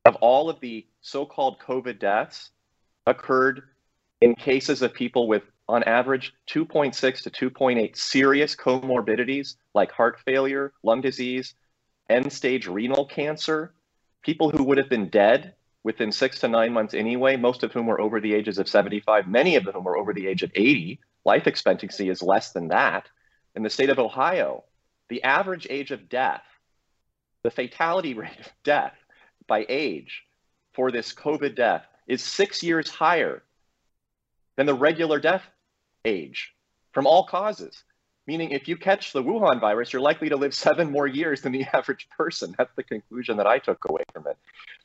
[0.06, 2.50] of all of the so called COVID deaths
[3.06, 3.62] occurred
[4.20, 10.72] in cases of people with on average 2.6 to 2.8 serious comorbidities like heart failure,
[10.82, 11.54] lung disease,
[12.10, 13.72] end stage renal cancer,
[14.24, 17.86] people who would have been dead within six to nine months anyway, most of whom
[17.86, 20.98] were over the ages of 75, many of whom were over the age of 80.
[21.24, 23.08] Life expectancy is less than that.
[23.54, 24.64] In the state of Ohio,
[25.08, 26.42] the average age of death,
[27.42, 28.96] the fatality rate of death
[29.46, 30.22] by age
[30.72, 33.42] for this COVID death is six years higher
[34.56, 35.42] than the regular death
[36.04, 36.54] age
[36.92, 37.84] from all causes.
[38.26, 41.52] Meaning, if you catch the Wuhan virus, you're likely to live seven more years than
[41.52, 42.54] the average person.
[42.56, 44.36] That's the conclusion that I took away from it.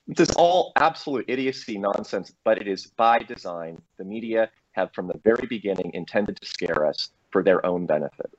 [0.08, 3.82] This is all absolute idiocy nonsense, but it is by design.
[3.98, 8.32] The media have, from the very beginning, intended to scare us for their own benefit.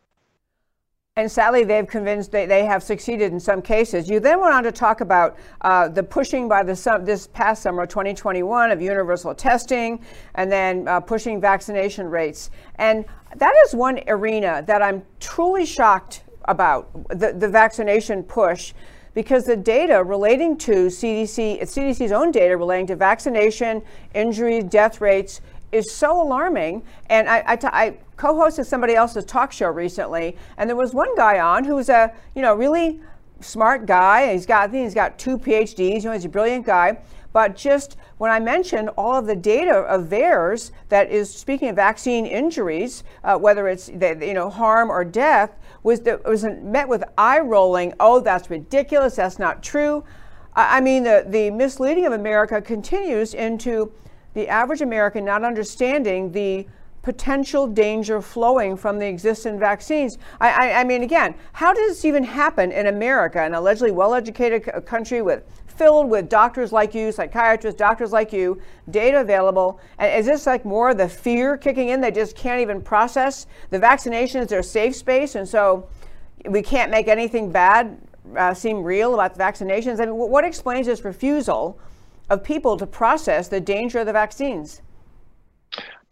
[1.21, 4.09] And sadly, they've convinced they, they have succeeded in some cases.
[4.09, 7.87] You then went on to talk about uh, the pushing by the this past summer,
[7.87, 10.03] 2021, of universal testing,
[10.37, 12.49] and then uh, pushing vaccination rates.
[12.77, 13.05] And
[13.37, 18.73] that is one arena that I'm truly shocked about the, the vaccination push
[19.13, 23.83] because the data relating to CDC, CDC's own data relating to vaccination,
[24.15, 26.83] injuries, death rates is so alarming.
[27.09, 31.39] And I, I, I co-hosted somebody else's talk show recently, and there was one guy
[31.41, 33.01] on who was a you know really
[33.41, 34.33] smart guy.
[34.33, 36.03] He's got I think he's got two PhDs.
[36.03, 36.99] You know, he's a brilliant guy.
[37.33, 41.77] But just when I mentioned all of the data of theirs that is speaking of
[41.77, 47.05] vaccine injuries, uh, whether it's you know harm or death, was the, was met with
[47.17, 47.95] eye rolling.
[48.01, 49.17] Oh, that's ridiculous.
[49.17, 50.05] That's not true.
[50.55, 53.93] I, I mean, the the misleading of America continues into
[54.35, 56.67] the average American not understanding the
[57.03, 60.19] potential danger flowing from the existing vaccines.
[60.41, 64.65] I, I, I, mean, again, how does this even happen in America, an allegedly well-educated
[64.65, 69.81] c- country with filled with doctors like you, psychiatrists, doctors like you, data available?
[69.99, 72.03] And is this like more the fear kicking in?
[72.03, 75.89] They just can't even process the vaccination is their safe space, and so
[76.47, 77.99] we can't make anything bad
[78.37, 80.01] uh, seem real about the vaccinations.
[80.01, 81.79] I mean, what explains this refusal
[82.31, 84.81] of people to process the danger of the vaccines?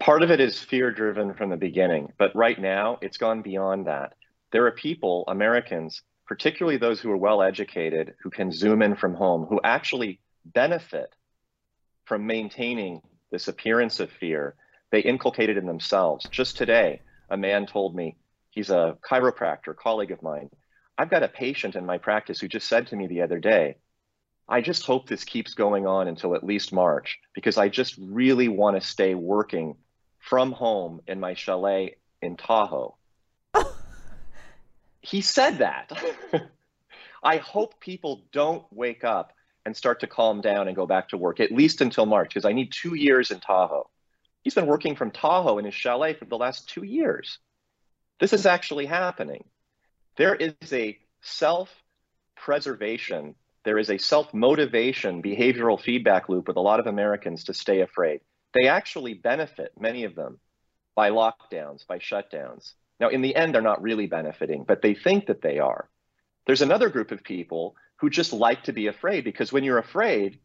[0.00, 3.87] Part of it is fear driven from the beginning, but right now it's gone beyond
[3.87, 4.14] that.
[4.52, 9.14] There are people, Americans, particularly those who are well educated, who can zoom in from
[9.14, 11.14] home, who actually benefit
[12.04, 14.54] from maintaining this appearance of fear.
[14.90, 16.26] They inculcate it in themselves.
[16.31, 18.16] Just today, a man told me,
[18.50, 20.48] he's a chiropractor, colleague of mine.
[20.96, 23.76] I've got a patient in my practice who just said to me the other day,
[24.48, 28.48] I just hope this keeps going on until at least March because I just really
[28.48, 29.76] want to stay working
[30.18, 32.96] from home in my chalet in Tahoe.
[35.02, 35.92] he said that.
[37.22, 39.32] I hope people don't wake up
[39.66, 42.46] and start to calm down and go back to work, at least until March, because
[42.46, 43.90] I need two years in Tahoe.
[44.42, 47.38] He's been working from Tahoe in his chalet for the last two years.
[48.18, 49.44] This is actually happening.
[50.16, 51.70] There is a self
[52.34, 57.54] preservation there is a self motivation behavioral feedback loop with a lot of Americans to
[57.54, 58.20] stay afraid.
[58.54, 60.38] They actually benefit, many of them,
[60.94, 62.72] by lockdowns, by shutdowns.
[63.00, 65.88] Now, in the end, they're not really benefiting, but they think that they are.
[66.46, 70.38] There's another group of people who just like to be afraid because when you're afraid,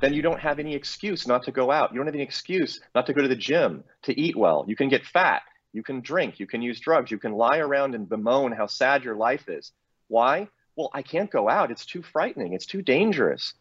[0.00, 1.92] then you don't have any excuse not to go out.
[1.92, 4.64] You don't have any excuse not to go to the gym, to eat well.
[4.66, 5.42] You can get fat.
[5.72, 6.40] You can drink.
[6.40, 7.10] You can use drugs.
[7.10, 9.72] You can lie around and bemoan how sad your life is.
[10.08, 10.48] Why?
[10.76, 11.70] Well, I can't go out.
[11.70, 12.52] It's too frightening.
[12.52, 13.54] It's too dangerous.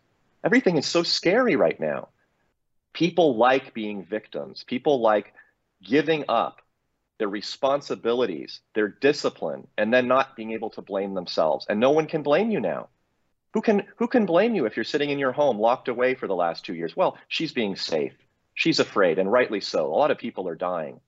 [0.44, 2.10] Everything is so scary right now.
[2.94, 4.64] People like being victims.
[4.66, 5.34] People like
[5.84, 6.62] giving up
[7.18, 11.66] their responsibilities, their discipline, and then not being able to blame themselves.
[11.68, 12.88] And no one can blame you now.
[13.54, 16.28] Who can who can blame you if you're sitting in your home locked away for
[16.28, 16.96] the last 2 years?
[16.96, 18.14] Well, she's being safe.
[18.54, 19.88] She's afraid and rightly so.
[19.88, 21.02] A lot of people are dying.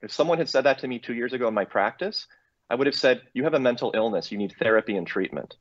[0.00, 2.26] If someone had said that to me 2 years ago in my practice,
[2.70, 4.32] I would have said, You have a mental illness.
[4.32, 5.56] You need therapy and treatment.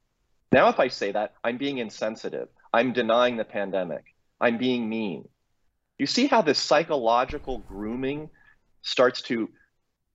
[0.51, 2.49] Now, if I say that, I'm being insensitive.
[2.73, 4.03] I'm denying the pandemic.
[4.39, 5.27] I'm being mean.
[5.97, 8.29] You see how this psychological grooming
[8.81, 9.49] starts to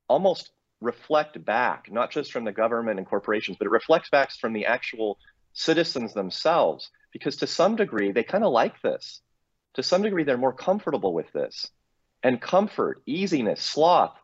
[0.09, 4.53] almost reflect back, not just from the government and corporations, but it reflects back from
[4.53, 5.19] the actual
[5.53, 9.23] citizens themselves, because to some degree, they kind of like this.
[9.75, 11.69] To some degree, they're more comfortable with this.
[12.23, 14.17] And comfort, easiness, sloth,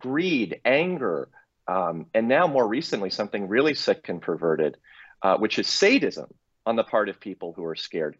[0.00, 1.28] greed, anger,
[1.68, 4.78] um, and now, more recently, something really sick and perverted,
[5.22, 6.32] uh, which is sadism
[6.64, 8.16] on the part of people who are scared.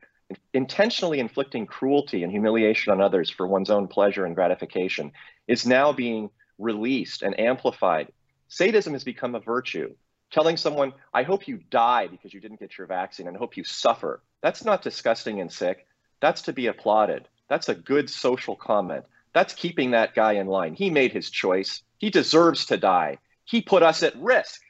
[0.53, 5.13] Intentionally inflicting cruelty and humiliation on others for one's own pleasure and gratification
[5.47, 6.29] is now being
[6.59, 8.13] released and amplified.
[8.49, 9.95] Sadism has become a virtue.
[10.31, 13.65] Telling someone, I hope you die because you didn't get your vaccine and hope you
[13.65, 14.23] suffer.
[14.43, 15.87] That's not disgusting and sick.
[16.21, 17.27] That's to be applauded.
[17.49, 19.07] That's a good social comment.
[19.33, 20.75] That's keeping that guy in line.
[20.75, 21.83] He made his choice.
[21.97, 23.19] He deserves to die.
[23.49, 24.61] He put us at risk.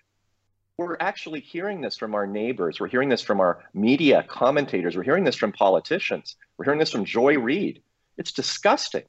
[0.76, 2.79] We're actually hearing this from our neighbors.
[2.79, 4.97] We're hearing this from our media commentators.
[4.97, 6.37] We're hearing this from politicians.
[6.57, 7.83] We're hearing this from Joy Reid.
[8.16, 9.03] It's disgusting.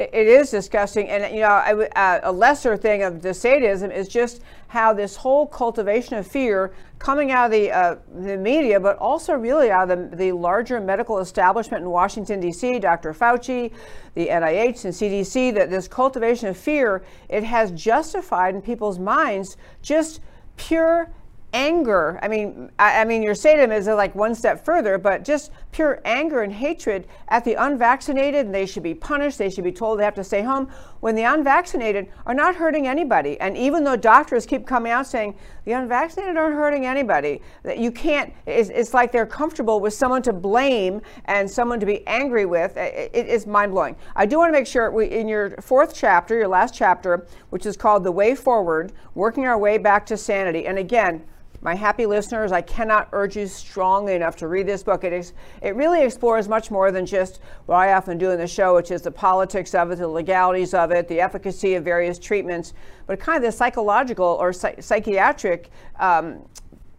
[0.00, 1.48] It is disgusting, and you know,
[1.96, 6.72] uh, a lesser thing of the sadism is just how this whole cultivation of fear
[7.00, 10.80] coming out of the uh, the media, but also really out of the, the larger
[10.80, 13.12] medical establishment in Washington D.C., Dr.
[13.12, 13.72] Fauci,
[14.14, 15.52] the NIH, and CDC.
[15.52, 20.20] That this cultivation of fear it has justified in people's minds just
[20.56, 21.10] pure
[21.52, 22.18] anger.
[22.22, 26.00] I mean, I, I, mean, your sadism is like one step further, but just pure
[26.04, 29.38] anger and hatred at the unvaccinated, and they should be punished.
[29.38, 30.68] They should be told they have to stay home
[31.00, 33.40] when the unvaccinated are not hurting anybody.
[33.40, 37.92] And even though doctors keep coming out saying the unvaccinated aren't hurting anybody, that you
[37.92, 38.32] can't.
[38.46, 42.76] It's, it's, like they're comfortable with someone to blame and someone to be angry with.
[42.76, 43.96] it, it is mind blowing.
[44.16, 47.64] I do want to make sure we, in your fourth chapter, your last chapter, which
[47.64, 51.24] is called "The Way Forward: Working Our Way Back to Sanity," and again
[51.60, 55.02] my happy listeners, I cannot urge you strongly enough to read this book.
[55.02, 58.46] It, is, it really explores much more than just what I often do in the
[58.46, 62.18] show, which is the politics of it, the legalities of it, the efficacy of various
[62.18, 62.74] treatments,
[63.06, 66.42] but kind of the psychological or psychiatric um,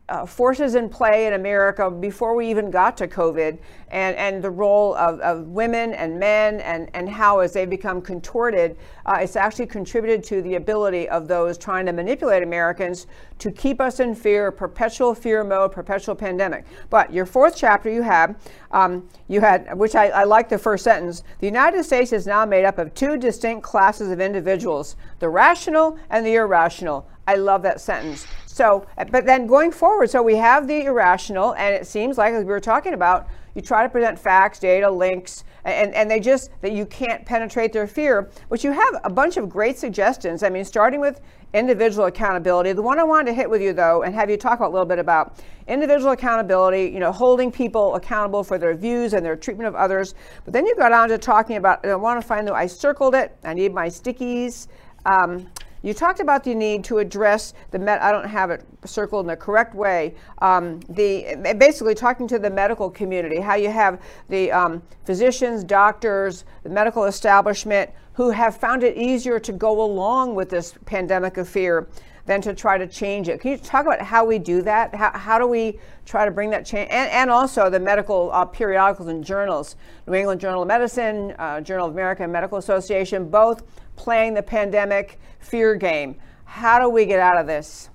[0.09, 3.57] uh, forces in play in America before we even got to COVID,
[3.91, 8.01] and, and the role of, of women and men, and, and how, as they become
[8.01, 13.07] contorted, uh, it's actually contributed to the ability of those trying to manipulate Americans
[13.39, 16.65] to keep us in fear, perpetual fear mode, perpetual pandemic.
[16.89, 18.35] But your fourth chapter, you have,
[18.71, 21.23] um, you had, which I, I like the first sentence.
[21.39, 25.97] The United States is now made up of two distinct classes of individuals: the rational
[26.09, 27.07] and the irrational.
[27.27, 28.25] I love that sentence.
[28.59, 32.43] So, but then going forward, so we have the irrational, and it seems like, as
[32.43, 36.51] we were talking about, you try to present facts, data, links, and, and they just,
[36.59, 38.29] that you can't penetrate their fear.
[38.49, 40.43] But you have a bunch of great suggestions.
[40.43, 41.21] I mean, starting with
[41.53, 42.73] individual accountability.
[42.73, 44.85] The one I wanted to hit with you, though, and have you talk a little
[44.85, 49.69] bit about individual accountability, you know, holding people accountable for their views and their treatment
[49.69, 50.15] of others.
[50.43, 53.15] But then you got on to talking about, I want to find the, I circled
[53.15, 54.67] it, I need my stickies.
[55.05, 55.47] Um,
[55.81, 57.99] you talked about the need to address the med.
[57.99, 60.15] I don't have it circled in the correct way.
[60.39, 66.43] Um, the basically talking to the medical community, how you have the um, physicians, doctors,
[66.63, 71.47] the medical establishment who have found it easier to go along with this pandemic of
[71.47, 71.87] fear
[72.25, 73.41] than to try to change it.
[73.41, 74.93] Can you talk about how we do that?
[74.93, 76.87] How, how do we try to bring that change?
[76.91, 81.59] And, and also the medical uh, periodicals and journals, New England Journal of Medicine, uh,
[81.61, 83.63] Journal of American Medical Association, both
[83.99, 86.15] playing the pandemic fear game.
[86.45, 87.89] How do we get out of this?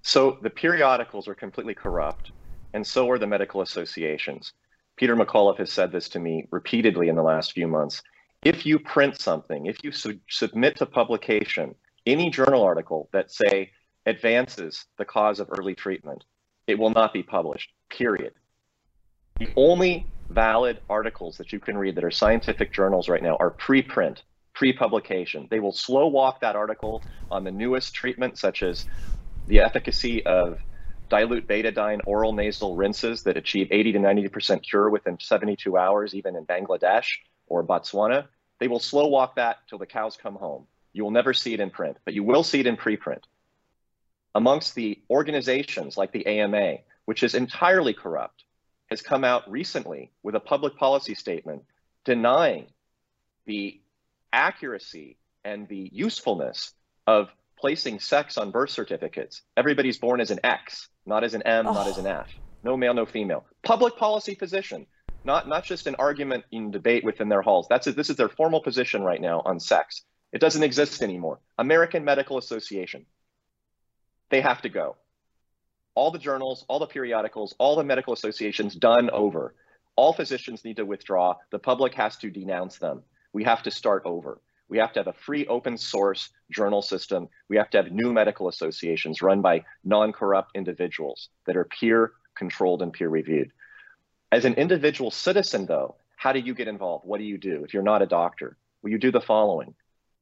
[0.00, 2.32] So the periodicals are completely corrupt,
[2.72, 4.54] and so are the medical associations.
[4.96, 8.02] Peter McCullough has said this to me repeatedly in the last few months.
[8.42, 11.74] If you print something, if you su- submit to publication
[12.06, 13.72] any journal article that say
[14.06, 16.24] advances the cause of early treatment,
[16.66, 17.70] it will not be published.
[17.90, 18.32] Period.
[19.38, 23.50] The only valid articles that you can read that are scientific journals right now are
[23.50, 24.22] preprint
[24.60, 25.48] pre-publication.
[25.50, 28.84] They will slow walk that article on the newest treatment, such as
[29.46, 30.58] the efficacy of
[31.08, 36.36] dilute betadine oral nasal rinses that achieve 80 to 90% cure within 72 hours, even
[36.36, 37.06] in Bangladesh
[37.46, 38.26] or Botswana.
[38.58, 40.66] They will slow walk that till the cows come home.
[40.92, 43.22] You will never see it in print, but you will see it in preprint.
[44.34, 48.44] Amongst the organizations like the AMA, which is entirely corrupt,
[48.90, 51.62] has come out recently with a public policy statement
[52.04, 52.66] denying
[53.46, 53.80] the
[54.32, 56.72] accuracy and the usefulness
[57.06, 57.28] of
[57.58, 59.42] placing sex on birth certificates.
[59.56, 61.72] Everybody's born as an X, not as an M, oh.
[61.72, 62.28] not as an F.
[62.62, 63.44] No male, no female.
[63.62, 64.86] Public policy position,
[65.24, 67.66] not not just an argument in debate within their halls.
[67.68, 70.02] That's a, this is their formal position right now on sex.
[70.32, 71.40] It doesn't exist anymore.
[71.58, 73.06] American Medical Association.
[74.30, 74.96] They have to go.
[75.94, 79.54] All the journals, all the periodicals, all the medical associations done over.
[79.96, 81.34] All physicians need to withdraw.
[81.50, 83.02] The public has to denounce them
[83.32, 84.40] we have to start over.
[84.68, 87.28] We have to have a free open source journal system.
[87.48, 92.82] We have to have new medical associations run by non-corrupt individuals that are peer controlled
[92.82, 93.50] and peer reviewed.
[94.30, 97.04] As an individual citizen though, how do you get involved?
[97.04, 98.56] What do you do if you're not a doctor?
[98.82, 99.74] Well, you do the following.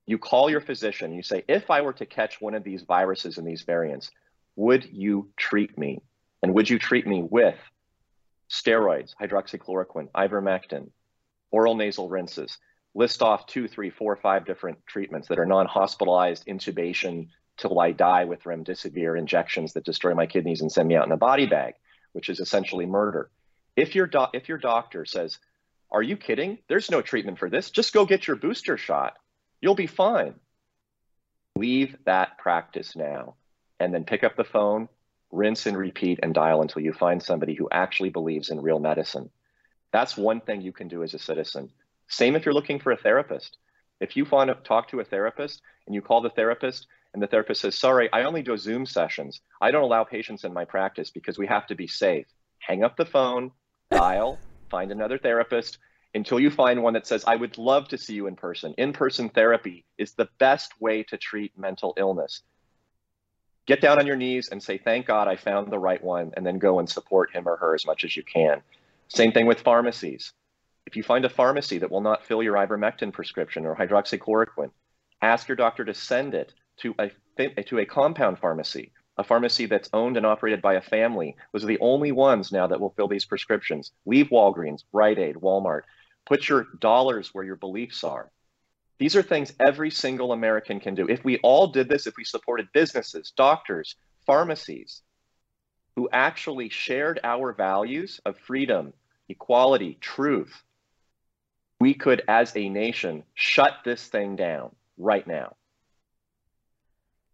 [0.06, 3.36] You call your physician, you say, if I were to catch one of these viruses
[3.36, 4.10] and these variants,
[4.56, 6.00] would you treat me?
[6.42, 7.58] And would you treat me with
[8.48, 10.88] steroids, hydroxychloroquine, ivermectin,
[11.50, 12.56] oral nasal rinses?
[12.98, 18.24] List off two, three, four, five different treatments that are non-hospitalized intubation till I die
[18.24, 21.74] with remdesivir injections that destroy my kidneys and send me out in a body bag,
[22.12, 23.30] which is essentially murder.
[23.76, 25.38] If your if your doctor says,
[25.92, 26.58] Are you kidding?
[26.68, 27.70] There's no treatment for this.
[27.70, 29.16] Just go get your booster shot.
[29.60, 30.34] You'll be fine.
[31.54, 33.36] Leave that practice now
[33.78, 34.88] and then pick up the phone,
[35.30, 39.30] rinse and repeat, and dial until you find somebody who actually believes in real medicine.
[39.92, 41.70] That's one thing you can do as a citizen.
[42.08, 43.58] Same if you're looking for a therapist.
[44.00, 47.26] If you want to talk to a therapist and you call the therapist and the
[47.26, 49.40] therapist says, Sorry, I only do Zoom sessions.
[49.60, 52.26] I don't allow patients in my practice because we have to be safe.
[52.58, 53.52] Hang up the phone,
[53.90, 54.40] dial,
[54.70, 55.78] find another therapist
[56.14, 58.74] until you find one that says, I would love to see you in person.
[58.78, 62.42] In person therapy is the best way to treat mental illness.
[63.66, 66.46] Get down on your knees and say, Thank God I found the right one, and
[66.46, 68.62] then go and support him or her as much as you can.
[69.08, 70.32] Same thing with pharmacies.
[70.88, 74.70] If you find a pharmacy that will not fill your ivermectin prescription or hydroxychloroquine,
[75.20, 77.10] ask your doctor to send it to a,
[77.64, 81.36] to a compound pharmacy, a pharmacy that's owned and operated by a family.
[81.52, 83.92] Those are the only ones now that will fill these prescriptions.
[84.06, 85.82] Leave Walgreens, Rite Aid, Walmart.
[86.24, 88.30] Put your dollars where your beliefs are.
[88.98, 91.06] These are things every single American can do.
[91.06, 95.02] If we all did this, if we supported businesses, doctors, pharmacies,
[95.96, 98.94] who actually shared our values of freedom,
[99.28, 100.62] equality, truth,
[101.80, 105.54] we could, as a nation, shut this thing down right now.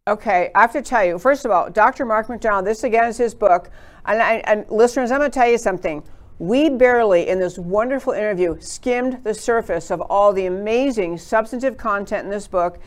[0.07, 2.05] Okay, I have to tell you, first of all, Dr.
[2.05, 3.71] Mark McDonald, this again is his book.
[4.05, 6.03] And, I, and listeners, I'm going to tell you something.
[6.39, 12.25] We barely, in this wonderful interview, skimmed the surface of all the amazing substantive content
[12.25, 12.81] in this book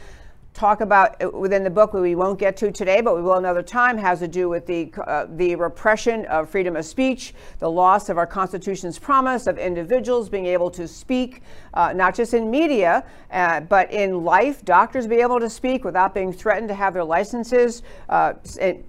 [0.58, 3.62] talk about uh, within the book we won't get to today, but we will another
[3.62, 8.10] time, has to do with the, uh, the repression of freedom of speech, the loss
[8.10, 11.44] of our Constitution's promise of individuals being able to speak,
[11.76, 16.14] uh, not just in media, uh, but in life, doctors be able to speak without
[16.16, 18.34] being threatened to have their licenses uh,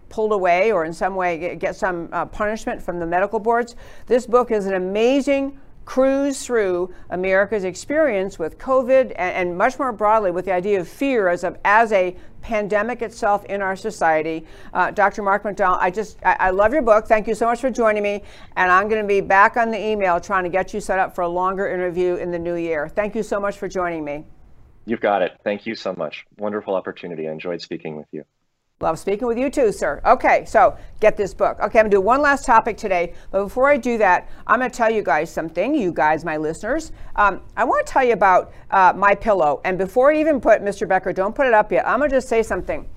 [0.08, 3.76] pulled away or in some way get some uh, punishment from the medical boards.
[4.06, 9.90] This book is an amazing cruise through America's experience with COVID and, and, much more
[9.90, 14.44] broadly with the idea of fear as a, as a pandemic itself in our society.
[14.74, 15.22] Uh, Dr.
[15.22, 17.06] Mark McDonald, I just, I, I, love your book.
[17.06, 18.22] Thank you so much for joining me.
[18.56, 21.14] And I'm going to be back on the email trying to get you set up
[21.14, 22.90] for a longer interview in the new year.
[22.90, 24.26] Thank you so much for joining me.
[24.84, 25.40] You've got it.
[25.42, 26.26] Thank you so much.
[26.36, 27.26] Wonderful opportunity.
[27.26, 28.24] I enjoyed speaking with you.
[28.80, 30.00] Love speaking with you too, sir.
[30.06, 31.58] Okay, so get this book.
[31.58, 34.70] Okay, I'm gonna do one last topic today, but before I do that, I'm gonna
[34.70, 35.74] tell you guys something.
[35.74, 39.60] You guys, my listeners, um, I want to tell you about uh, my pillow.
[39.64, 40.86] And before I even put Mr.
[40.86, 41.88] Becker, don't put it up yet.
[41.88, 42.88] I'm gonna just say something.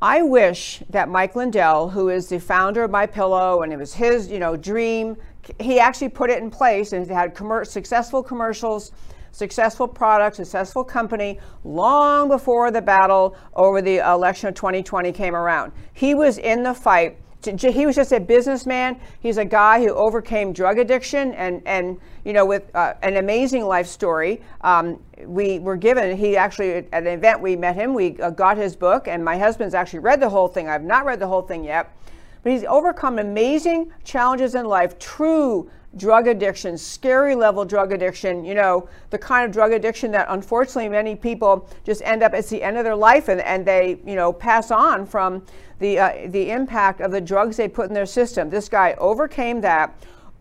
[0.00, 3.94] I wish that Mike Lindell, who is the founder of My Pillow, and it was
[3.94, 5.16] his, you know, dream,
[5.58, 8.92] he actually put it in place and had commer- successful commercials
[9.34, 15.72] successful product, successful company long before the battle over the election of 2020 came around.
[15.92, 17.18] He was in the fight.
[17.44, 18.98] He was just a businessman.
[19.20, 23.66] He's a guy who overcame drug addiction and, and you know, with uh, an amazing
[23.66, 24.40] life story.
[24.62, 28.56] Um, we were given, he actually, at an event we met him, we uh, got
[28.56, 30.68] his book, and my husband's actually read the whole thing.
[30.68, 31.94] I've not read the whole thing yet.
[32.42, 38.54] But he's overcome amazing challenges in life, true drug addiction, scary level drug addiction, you
[38.54, 42.62] know, the kind of drug addiction that unfortunately many people just end up at the
[42.62, 45.44] end of their life and, and they, you know, pass on from
[45.78, 48.50] the, uh, the impact of the drugs they put in their system.
[48.50, 49.94] This guy overcame that,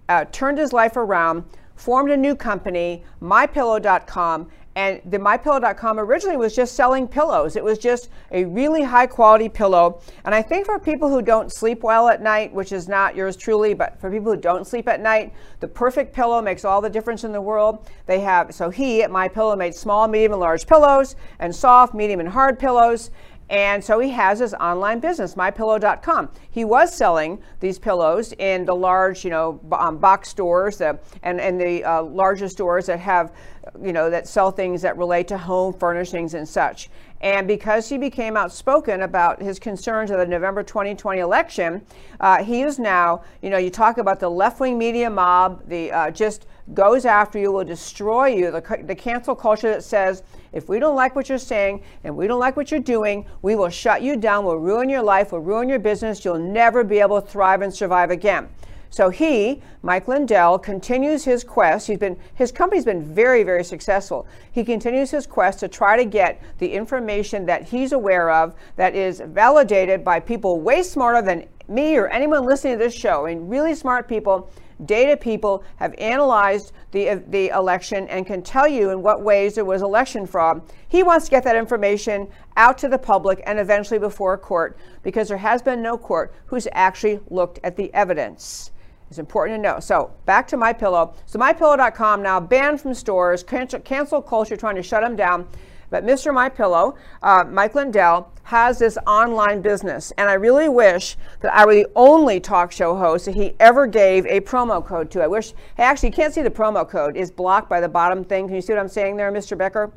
[0.10, 1.44] uh, turned his life around,
[1.76, 7.56] formed a new company, mypillow.com, and the mypillow.com originally was just selling pillows.
[7.56, 10.02] It was just a really high quality pillow.
[10.26, 13.36] And I think for people who don't sleep well at night, which is not yours
[13.36, 16.90] truly, but for people who don't sleep at night, the perfect pillow makes all the
[16.90, 17.88] difference in the world.
[18.08, 21.94] They have, so he at My Pillow made small, medium, and large pillows and soft,
[21.94, 23.12] medium, and hard pillows.
[23.54, 26.30] And so he has his online business, mypillow.com.
[26.50, 31.62] He was selling these pillows in the large, you know, um, box stores and, and
[31.62, 33.32] the uh, larger stores that have,
[33.80, 36.90] you know, that sell things that relate to home furnishings and such.
[37.22, 41.86] And because he became outspoken about his concerns of the November 2020 election,
[42.22, 45.92] uh, he is now, you know, you talk about the left wing media mob, the
[45.92, 48.50] uh, just goes after you, will destroy you.
[48.50, 50.24] The, the cancel culture that says,
[50.54, 53.56] if we don't like what you're saying and we don't like what you're doing, we
[53.56, 57.00] will shut you down, we'll ruin your life, we'll ruin your business, you'll never be
[57.00, 58.48] able to thrive and survive again.
[58.94, 61.88] So he, Mike Lindell, continues his quest.
[61.88, 64.28] He's been his company's been very, very successful.
[64.52, 68.94] He continues his quest to try to get the information that he's aware of that
[68.94, 73.26] is validated by people way smarter than me or anyone listening to this show.
[73.26, 74.52] Mean, really smart people
[74.86, 79.56] data people have analyzed the, uh, the election and can tell you in what ways
[79.56, 80.62] there was election fraud.
[80.88, 82.28] He wants to get that information
[82.58, 86.34] out to the public and eventually before a court because there has been no court
[86.46, 88.72] who's actually looked at the evidence.
[89.10, 89.80] It's important to know.
[89.80, 91.14] So back to my pillow.
[91.28, 93.44] So mypillow.com now banned from stores.
[93.44, 95.48] Cancel, cancel culture trying to shut them down.
[95.94, 96.34] But Mr.
[96.34, 101.68] My Pillow, uh, Mike Lindell, has this online business, and I really wish that I
[101.68, 105.22] were the only talk show host that he ever gave a promo code to.
[105.22, 105.54] I wish.
[105.78, 108.48] Hey, actually, you can't see the promo code; it's blocked by the bottom thing.
[108.48, 109.56] Can you see what I'm saying there, Mr.
[109.56, 109.94] Becker?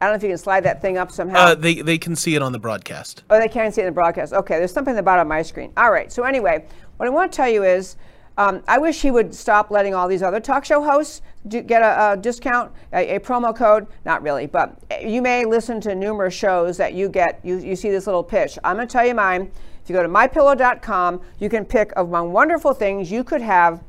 [0.00, 1.48] I don't know if you can slide that thing up somehow.
[1.48, 3.24] Uh, they they can see it on the broadcast.
[3.28, 4.32] Oh, they can't see it in the broadcast.
[4.32, 5.74] Okay, there's something at the bottom of my screen.
[5.76, 6.10] All right.
[6.10, 6.64] So anyway,
[6.96, 7.96] what I want to tell you is,
[8.38, 12.12] um, I wish he would stop letting all these other talk show hosts get a,
[12.12, 13.86] a discount, a, a, promo code.
[14.04, 17.40] Not really, but you may listen to numerous shows that you get.
[17.44, 18.58] You you see this little pitch.
[18.64, 19.50] I'm going to tell you mine.
[19.82, 23.82] If you go to mypillow.com, you can pick among wonderful things you could have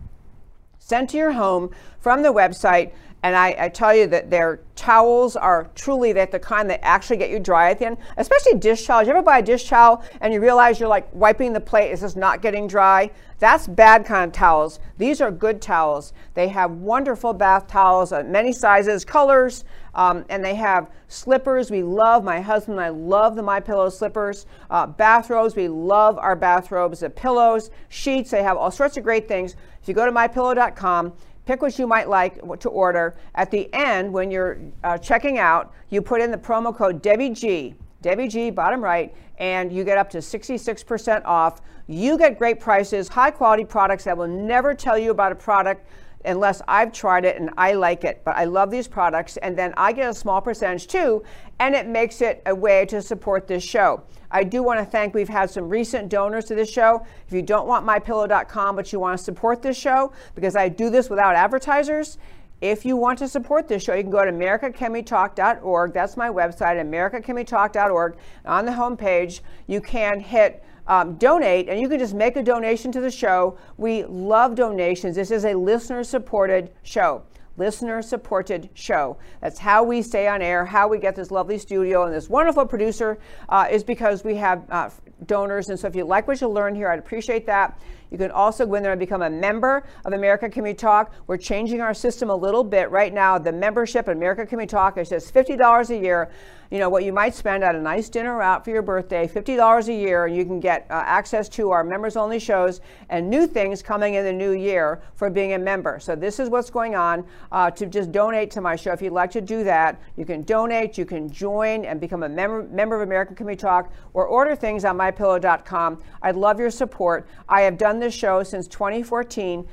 [0.77, 2.91] sent to your home from the website.
[3.25, 7.17] And I, I, tell you that their towels are truly that the kind that actually
[7.17, 9.07] get you dry at the end, especially dish towels.
[9.07, 12.01] You ever buy a dish towel and you realize you're like wiping the plate, it's
[12.01, 13.09] just not getting dry?
[13.39, 14.79] That's bad kind of towels.
[14.99, 16.13] These are good towels.
[16.35, 19.65] They have wonderful bath towels, uh, many sizes, colors,
[19.95, 21.71] um, and they have slippers.
[21.71, 24.45] We love, my husband and I love the My Pillow slippers.
[24.69, 26.99] Uh, bathrobes, we love our bathrobes.
[26.99, 29.55] The pillows, sheets, they have all sorts of great things.
[29.81, 31.13] If you go to mypillow.com,
[31.45, 33.15] pick what you might like to order.
[33.35, 37.29] At the end, when you're uh, checking out, you put in the promo code Debbie
[37.29, 41.61] G, Debbie G, bottom right, and you get up to 66% off.
[41.87, 45.87] You get great prices, high quality products that will never tell you about a product
[46.25, 48.21] unless I've tried it and I like it.
[48.25, 51.23] But I love these products, and then I get a small percentage too,
[51.59, 54.03] and it makes it a way to support this show.
[54.31, 57.05] I do want to thank, we've had some recent donors to this show.
[57.27, 60.89] If you don't want mypillow.com, but you want to support this show, because I do
[60.89, 62.17] this without advertisers,
[62.61, 65.93] if you want to support this show, you can go to americacanwetalk.org.
[65.93, 68.17] That's my website, americacanwetalk.org.
[68.45, 72.91] On the homepage, you can hit um, donate, and you can just make a donation
[72.91, 73.57] to the show.
[73.77, 75.15] We love donations.
[75.15, 77.23] This is a listener supported show.
[77.57, 79.17] Listener supported show.
[79.39, 82.65] That's how we stay on air, how we get this lovely studio and this wonderful
[82.65, 83.17] producer
[83.47, 84.89] uh, is because we have uh,
[85.25, 85.69] donors.
[85.69, 87.79] And so if you like what you learn here, I'd appreciate that.
[88.11, 91.13] You can also go in there and become a member of America Can We Talk.
[91.27, 92.89] We're changing our system a little bit.
[92.91, 96.29] Right now, the membership at America Can We Talk is just $50 a year.
[96.71, 99.87] You know, what you might spend at a nice dinner out for your birthday, $50
[99.87, 103.45] a year, and you can get uh, access to our members only shows and new
[103.45, 105.99] things coming in the new year for being a member.
[105.99, 108.91] So, this is what's going on uh, to just donate to my show.
[108.93, 112.29] If you'd like to do that, you can donate, you can join and become a
[112.29, 116.01] member, member of America Can We Talk or order things on mypillow.com.
[116.23, 117.27] I'd love your support.
[117.47, 119.67] I have done this show since 2014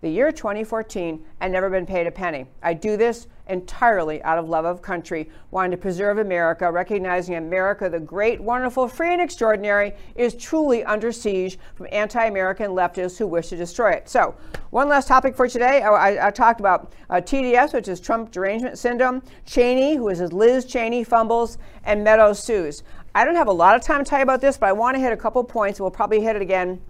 [0.00, 2.46] the year 2014 and never been paid a penny.
[2.62, 7.88] I do this entirely out of love of country, wanting to preserve America, recognizing America,
[7.88, 13.26] the great, wonderful, free, and extraordinary, is truly under siege from anti American leftists who
[13.26, 14.08] wish to destroy it.
[14.08, 14.36] So,
[14.70, 15.82] one last topic for today.
[15.82, 20.20] I, I, I talked about uh, TDS, which is Trump derangement syndrome, Cheney, who is
[20.32, 22.82] Liz Cheney fumbles, and Meadows sues.
[23.14, 24.94] I don't have a lot of time to tell you about this, but I want
[24.94, 25.80] to hit a couple points.
[25.80, 26.80] We'll probably hit it again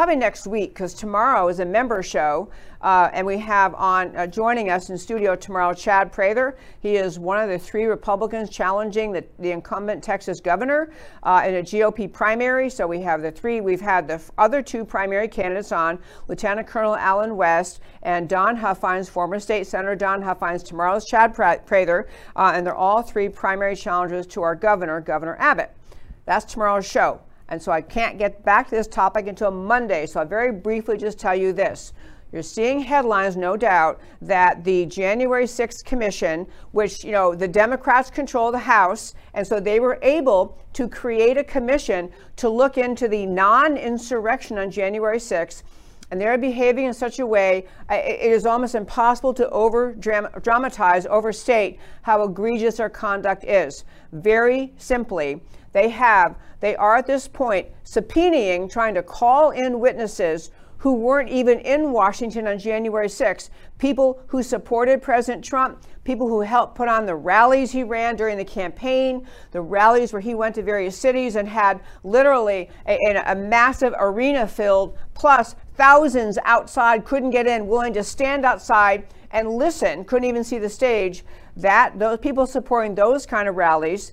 [0.00, 2.48] probably next week because tomorrow is a member show
[2.80, 6.56] uh, and we have on uh, joining us in studio tomorrow chad prather.
[6.80, 10.90] He is one of the three republicans challenging the, the incumbent texas governor
[11.22, 12.70] uh, in a gop primary.
[12.70, 15.98] So we have the three we've had the other two primary candidates on
[16.28, 20.62] lieutenant colonel allen west and don huffines former state senator don huffines.
[20.62, 25.76] Tomorrow's chad prather uh, and they're all three primary challengers to our governor governor abbott.
[26.24, 27.20] That's tomorrow's show
[27.50, 30.06] and so I can't get back to this topic until Monday.
[30.06, 31.92] So I'll very briefly just tell you this.
[32.32, 38.08] You're seeing headlines, no doubt, that the January 6th commission, which, you know, the Democrats
[38.08, 43.08] control the House, and so they were able to create a commission to look into
[43.08, 45.64] the non insurrection on January 6th.
[46.12, 51.78] And they're behaving in such a way, it is almost impossible to over dramatize, overstate
[52.02, 53.84] how egregious their conduct is.
[54.12, 55.40] Very simply,
[55.72, 60.50] they have, they are at this point subpoenaing, trying to call in witnesses
[60.80, 66.40] who weren't even in Washington on January 6th, people who supported President Trump, people who
[66.40, 70.54] helped put on the rallies he ran during the campaign, the rallies where he went
[70.54, 72.96] to various cities and had literally a,
[73.26, 79.50] a massive arena filled, plus thousands outside couldn't get in, willing to stand outside and
[79.50, 81.24] listen, couldn't even see the stage.
[81.56, 84.12] That those people supporting those kind of rallies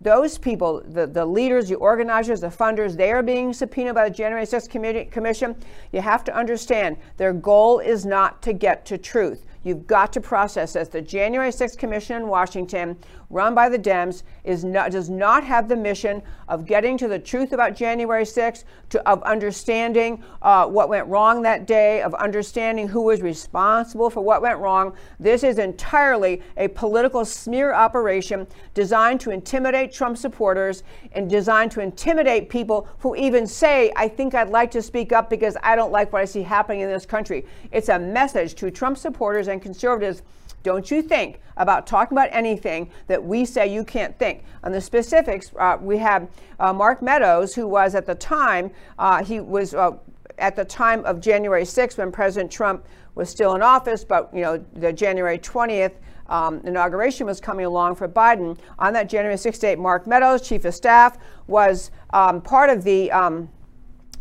[0.00, 4.14] those people, the, the leaders, the organizers, the funders, they are being subpoenaed by the
[4.14, 5.54] January 6th Commission.
[5.92, 9.44] You have to understand their goal is not to get to truth.
[9.62, 10.88] You've got to process this.
[10.88, 12.96] The January 6th Commission in Washington,
[13.28, 17.18] run by the Dems, is not, does not have the mission of getting to the
[17.18, 22.88] truth about January 6th, to, of understanding uh, what went wrong that day, of understanding
[22.88, 24.94] who was responsible for what went wrong.
[25.18, 31.80] This is entirely a political smear operation designed to intimidate Trump supporters and designed to
[31.80, 35.92] intimidate people who even say, I think I'd like to speak up because I don't
[35.92, 37.44] like what I see happening in this country.
[37.72, 40.22] It's a message to Trump supporters and conservatives.
[40.62, 44.44] Don't you think about talking about anything that we say you can't think.
[44.62, 46.28] On the specifics, uh, we have
[46.58, 49.92] uh, Mark Meadows, who was at the time, uh, he was uh,
[50.38, 52.84] at the time of January 6th when President Trump
[53.14, 55.92] was still in office, but you know the January 20th
[56.28, 58.58] um, inauguration was coming along for Biden.
[58.78, 63.10] On that January 6th date, Mark Meadows, chief of staff, was um, part of the
[63.10, 63.48] um,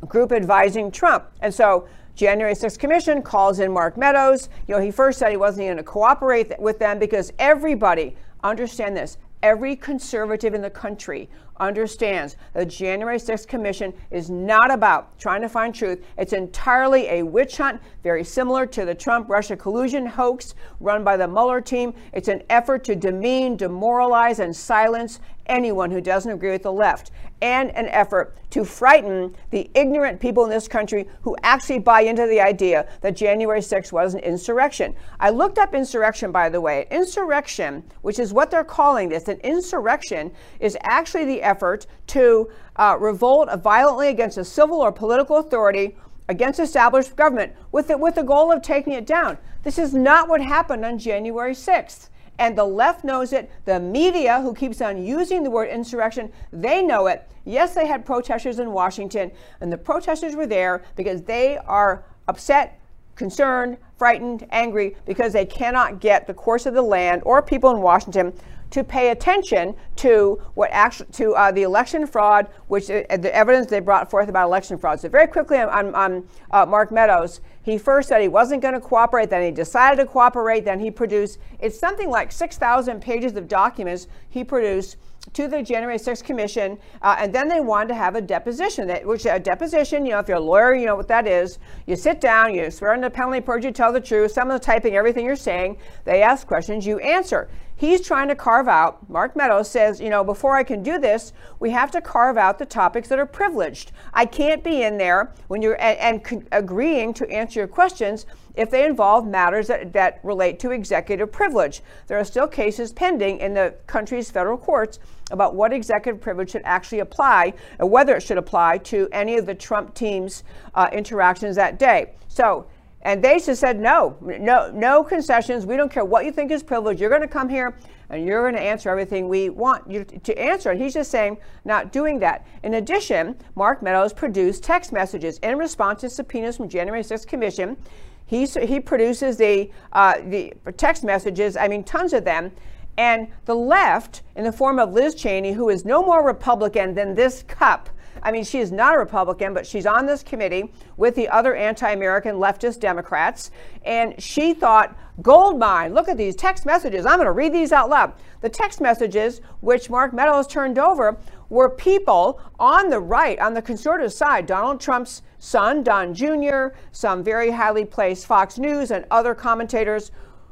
[0.08, 1.88] group advising Trump, and so
[2.20, 4.50] January 6th Commission calls in Mark Meadows.
[4.68, 8.14] You know, he first said he wasn't going to cooperate with them because everybody,
[8.44, 11.30] understand this, every conservative in the country
[11.60, 16.06] understands the January 6th Commission is not about trying to find truth.
[16.18, 21.18] It's entirely a witch hunt, very similar to the Trump Russia collusion hoax run by
[21.18, 21.94] the Mueller team.
[22.14, 27.12] It's an effort to demean, demoralize, and silence anyone who doesn't agree with the left,
[27.42, 32.28] and an effort to frighten the ignorant people in this country who actually buy into
[32.28, 34.94] the idea that January 6th was an insurrection.
[35.20, 36.86] I looked up insurrection, by the way.
[36.92, 42.96] Insurrection, which is what they're calling this, an insurrection is actually the effort to uh,
[43.00, 45.96] revolt violently against a civil or political authority
[46.28, 49.38] against established government with the, with the goal of taking it down.
[49.64, 53.52] This is not what happened on January 6th and the left knows it.
[53.66, 57.30] The media, who keeps on using the word insurrection, they know it.
[57.46, 62.80] Yes, they had protesters in Washington, and the protesters were there because they are upset,
[63.16, 67.82] concerned, frightened, angry because they cannot get the course of the land or people in
[67.82, 68.34] Washington
[68.72, 73.68] to pay attention to what actually to uh, the election fraud, which uh, the evidence
[73.68, 75.00] they brought forth about election fraud.
[75.00, 78.80] So very quickly on, on, uh, Mark Meadows, he first said he wasn't going to
[78.80, 83.48] cooperate, then he decided to cooperate, then he produced it's something like 6,000 pages of
[83.48, 84.98] documents he produced
[85.34, 88.88] to the January 6th Commission, uh, and then they wanted to have a deposition.
[88.88, 91.60] That, which a deposition, you know, if you're a lawyer, you know what that is.
[91.86, 94.32] You sit down, you swear under penalty of perjury, tell the truth.
[94.32, 95.78] Someone's typing everything you're saying.
[96.06, 97.50] They ask questions, you answer.
[97.80, 101.32] He's trying to carve out, Mark Meadows says, you know, before I can do this,
[101.62, 103.94] we have to carve out the topics that are privileged.
[104.14, 108.26] I can't be in there when you're and, and agreeing to answer your questions
[108.56, 111.82] if they involve matters that, that relate to executive privilege.
[112.08, 115.00] There are still cases pending in the country's federal courts
[115.32, 119.46] about what executive privilege should actually apply or whether it should apply to any of
[119.46, 120.44] the Trump team's
[120.76, 122.12] uh, interactions that day.
[122.28, 122.68] So
[123.02, 125.66] and they just said, no, no, no concessions.
[125.66, 127.00] We don't care what you think is privilege.
[127.00, 127.74] You're going to come here
[128.10, 130.72] and you're going to answer everything we want you to answer.
[130.72, 132.46] And he's just saying, not doing that.
[132.64, 137.78] In addition, Mark Meadows produced text messages in response to subpoenas from January 6th Commission.
[138.26, 142.52] He, he produces the, uh, the text messages, I mean, tons of them.
[142.98, 147.16] And the left, in the form of Liz Cheney, who is no more Republican than
[147.16, 147.90] this cup,
[148.24, 151.56] I mean, she is not a Republican, but she's on this committee with the other
[151.56, 153.52] anti American leftist Democrats.
[153.86, 157.06] And she thought, gold mine, look at these text messages.
[157.06, 158.14] I'm going to read these out loud.
[158.42, 161.18] The text messages, which Mark Meadows turned over,
[161.50, 167.24] were people on the right, on the conservative side, Donald Trump's son, Don Jr., some
[167.24, 170.12] very highly placed Fox News and other commentators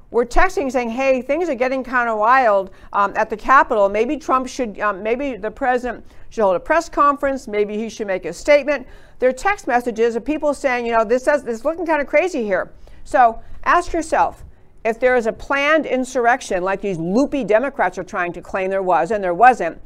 [0.10, 3.90] were texting saying, hey, things are getting kind of wild um, at the Capitol.
[3.90, 6.06] Maybe Trump should, um, maybe the president
[6.38, 7.48] should hold a press conference.
[7.48, 8.86] Maybe he should make a statement.
[9.18, 12.00] There are text messages of people saying, you know, this, is, this is looking kind
[12.00, 12.72] of crazy here.
[13.06, 14.44] So ask yourself
[14.86, 18.84] if there is a planned insurrection like these loopy Democrats are trying to claim there
[18.84, 19.82] was and there wasn't,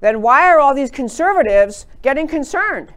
[0.00, 2.92] then why are all these conservatives getting concerned?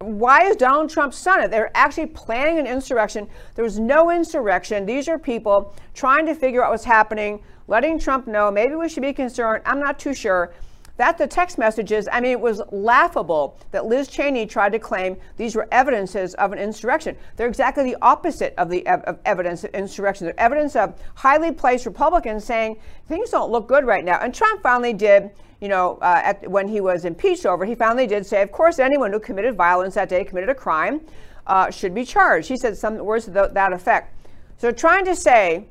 [0.00, 1.50] Why is Donald Trump son?
[1.50, 3.28] They're actually planning an insurrection.
[3.56, 4.86] There was no insurrection.
[4.86, 9.02] These are people trying to figure out what's happening, letting Trump know maybe we should
[9.02, 9.64] be concerned.
[9.66, 10.54] I'm not too sure.
[10.98, 15.16] That the text messages, I mean, it was laughable that Liz Cheney tried to claim
[15.36, 17.16] these were evidences of an insurrection.
[17.36, 20.26] They're exactly the opposite of the ev- of evidence of insurrection.
[20.26, 24.18] They're evidence of highly placed Republicans saying things don't look good right now.
[24.20, 25.30] And Trump finally did,
[25.60, 28.80] you know, uh, at, when he was impeached over, he finally did say, of course,
[28.80, 31.00] anyone who committed violence that day committed a crime
[31.46, 32.48] uh, should be charged.
[32.48, 34.14] He said some words to that effect.
[34.56, 35.68] So trying to say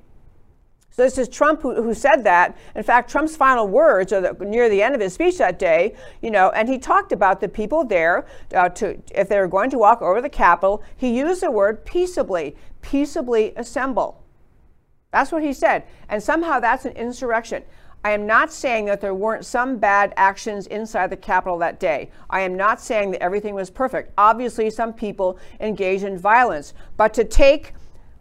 [0.98, 2.58] so this is Trump who, who said that.
[2.74, 5.94] In fact, Trump's final words are the, near the end of his speech that day,
[6.24, 8.26] you know, and he talked about the people there
[8.56, 11.86] uh, to, if they were going to walk over the Capitol, he used the word
[11.86, 14.24] peaceably, peaceably assemble.
[15.12, 15.84] That's what he said.
[16.10, 17.62] And somehow that's an insurrection.
[18.04, 22.10] I am not saying that there weren't some bad actions inside the Capitol that day.
[22.32, 24.14] I am not saying that everything was perfect.
[24.18, 26.74] Obviously, some people engaged in violence.
[26.96, 27.74] But to take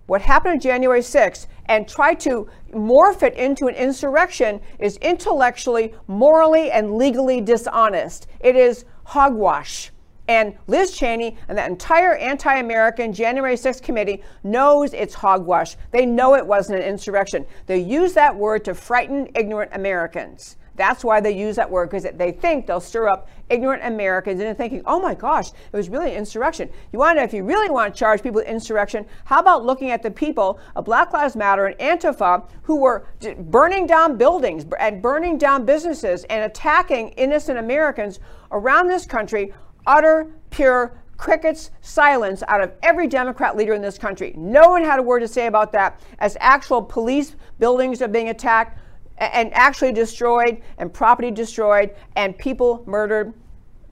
[0.07, 5.94] what happened on January 6th and try to morph it into an insurrection is intellectually,
[6.07, 8.28] morally, and legally dishonest.
[8.40, 9.90] It is hogwash.
[10.28, 15.76] And Liz Cheney and that entire anti American January 6th committee knows it's hogwash.
[15.92, 17.46] They know it wasn't an insurrection.
[17.66, 20.57] They use that word to frighten ignorant Americans.
[20.77, 24.55] That's why they use that word because they think they'll stir up ignorant Americans into
[24.55, 26.68] thinking, oh my gosh, it was really an insurrection.
[26.93, 29.91] You want to, if you really want to charge people with insurrection, how about looking
[29.91, 33.07] at the people of Black Lives Matter and Antifa who were
[33.39, 38.20] burning down buildings and burning down businesses and attacking innocent Americans
[38.51, 39.53] around this country
[39.87, 44.35] utter, pure crickets silence out of every Democrat leader in this country.
[44.37, 48.29] No one had a word to say about that as actual police buildings are being
[48.29, 48.79] attacked
[49.18, 53.32] and actually destroyed and property destroyed and people murdered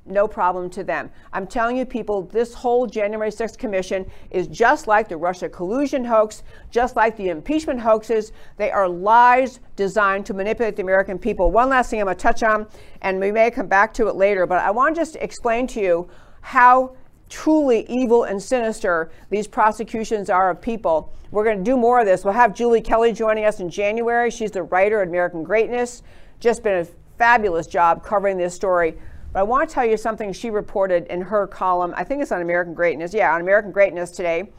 [0.07, 1.11] no problem to them.
[1.33, 6.05] I'm telling you, people, this whole January 6th commission is just like the Russia collusion
[6.05, 8.33] hoax, just like the impeachment hoaxes.
[8.57, 11.51] They are lies designed to manipulate the American people.
[11.51, 12.67] One last thing I'm going to touch on,
[13.01, 15.81] and we may come back to it later, but I want to just explain to
[15.81, 16.09] you
[16.43, 16.97] how
[17.35, 21.13] truly evil and sinister these prosecutions are of people.
[21.33, 22.25] We're going to do more of this.
[22.25, 24.31] We'll have Julie Kelly joining us in January.
[24.31, 26.05] She's the writer of American Greatness.
[26.39, 26.87] Just been a
[27.19, 28.95] fabulous job covering this story.
[29.33, 31.93] But I want to tell you something she reported in her column.
[31.97, 33.13] I think it's on American Greatness.
[33.13, 34.51] Yeah, on American Greatness today,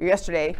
[0.00, 0.56] yesterday.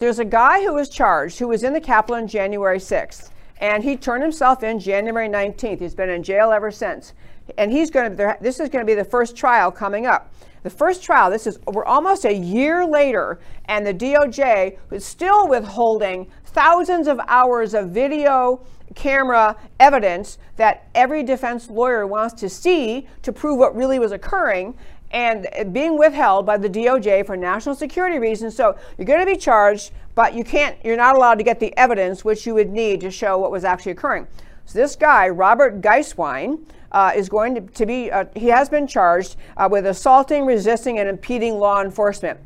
[0.00, 3.82] There's a guy who was charged who was in the Capitol on January 6th, and
[3.82, 5.78] he turned himself in January 19th.
[5.78, 7.14] He's been in jail ever since,
[7.56, 8.36] and he's going to.
[8.42, 10.30] This is going to be the first trial coming up.
[10.64, 11.30] The first trial.
[11.30, 17.20] This is we're almost a year later, and the DOJ is still withholding thousands of
[17.28, 23.76] hours of video camera evidence that every defense lawyer wants to see to prove what
[23.76, 24.74] really was occurring
[25.10, 28.56] and being withheld by the DOJ for national security reasons.
[28.56, 31.76] So you're going to be charged, but you can't, you're not allowed to get the
[31.76, 34.26] evidence which you would need to show what was actually occurring.
[34.64, 36.64] So this guy, Robert Gieswein,
[36.94, 40.98] uh, is going to, to be, uh, he has been charged uh, with assaulting, resisting,
[41.00, 42.38] and impeding law enforcement.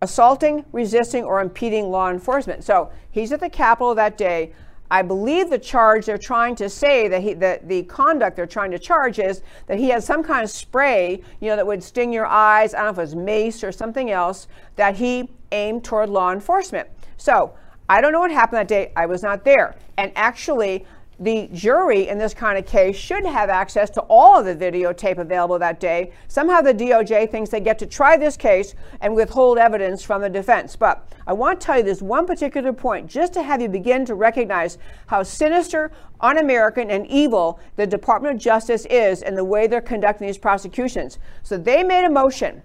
[0.00, 2.64] Assaulting, resisting, or impeding law enforcement.
[2.64, 4.52] So he's at the Capitol that day.
[4.92, 8.72] I believe the charge they're trying to say that he that the conduct they're trying
[8.72, 12.12] to charge is that he had some kind of spray, you know, that would sting
[12.12, 12.74] your eyes.
[12.74, 16.32] I don't know if it was mace or something else that he aimed toward law
[16.32, 16.88] enforcement.
[17.18, 17.54] So
[17.88, 18.92] I don't know what happened that day.
[18.96, 19.76] I was not there.
[19.96, 20.86] And actually,
[21.20, 25.18] the jury in this kind of case should have access to all of the videotape
[25.18, 26.12] available that day.
[26.28, 30.30] Somehow the DOJ thinks they get to try this case and withhold evidence from the
[30.30, 30.76] defense.
[30.76, 34.06] But I want to tell you this one particular point just to have you begin
[34.06, 35.92] to recognize how sinister,
[36.22, 40.38] un American, and evil the Department of Justice is in the way they're conducting these
[40.38, 41.18] prosecutions.
[41.42, 42.62] So they made a motion.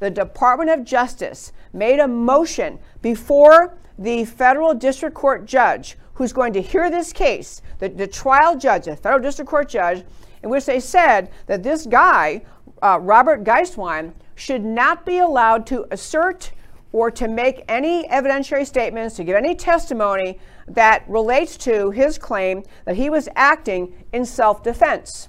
[0.00, 6.52] The Department of Justice made a motion before the federal district court judge who's going
[6.54, 10.04] to hear this case, the, the trial judge, the federal district court judge,
[10.42, 12.42] in which they said that this guy,
[12.82, 16.52] uh, Robert Gieswein, should not be allowed to assert
[16.92, 22.62] or to make any evidentiary statements, to give any testimony that relates to his claim
[22.86, 25.28] that he was acting in self defense.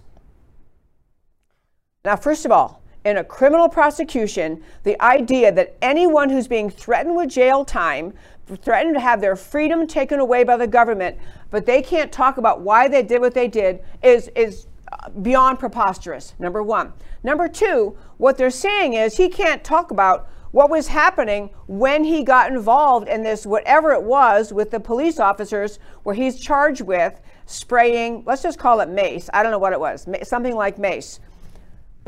[2.05, 7.15] Now, first of all, in a criminal prosecution, the idea that anyone who's being threatened
[7.15, 8.13] with jail time
[8.55, 11.17] threatened to have their freedom taken away by the government,
[11.49, 15.59] but they can't talk about why they did what they did is is uh, beyond
[15.59, 16.33] preposterous.
[16.39, 16.93] Number 1.
[17.23, 22.23] Number 2, what they're saying is he can't talk about what was happening when he
[22.23, 27.19] got involved in this whatever it was with the police officers where he's charged with
[27.45, 29.29] spraying, let's just call it mace.
[29.33, 30.07] I don't know what it was.
[30.23, 31.19] Something like mace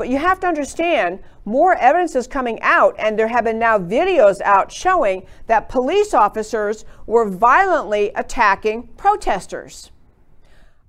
[0.00, 3.78] but you have to understand more evidence is coming out, and there have been now
[3.78, 9.90] videos out showing that police officers were violently attacking protesters.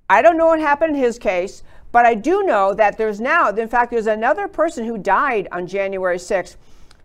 [0.08, 3.50] I don't know what happened in his case, but I do know that there's now,
[3.50, 6.56] in fact, there's another person who died on January 6th.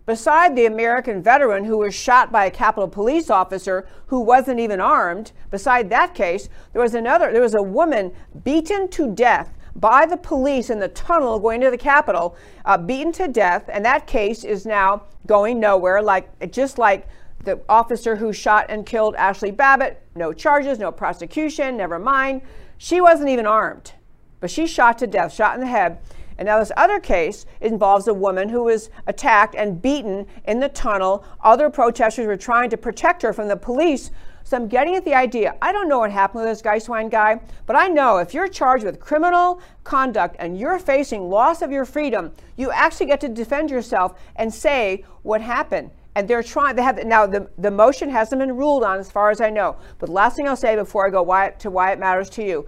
[0.05, 4.79] Beside the American veteran who was shot by a Capitol police officer who wasn't even
[4.79, 8.13] armed, beside that case, there was another, there was a woman
[8.45, 13.11] beaten to death by the police in the tunnel going to the Capitol, uh, beaten
[13.13, 16.01] to death, and that case is now going nowhere.
[16.01, 17.07] Like just like
[17.43, 22.41] the officer who shot and killed Ashley Babbitt, no charges, no prosecution, never mind.
[22.77, 23.93] She wasn't even armed,
[24.39, 25.99] but she shot to death, shot in the head.
[26.37, 30.69] And now this other case involves a woman who was attacked and beaten in the
[30.69, 31.25] tunnel.
[31.41, 34.11] Other protesters were trying to protect her from the police.
[34.47, 35.57] So I'm getting at the idea.
[35.61, 38.85] I don't know what happened with this Gieswein guy, but I know if you're charged
[38.85, 43.69] with criminal conduct and you're facing loss of your freedom, you actually get to defend
[43.69, 48.39] yourself and say what happened and they're trying they have now the, the motion hasn't
[48.39, 51.11] been ruled on as far as i know but last thing i'll say before i
[51.11, 52.65] go why, to why it matters to you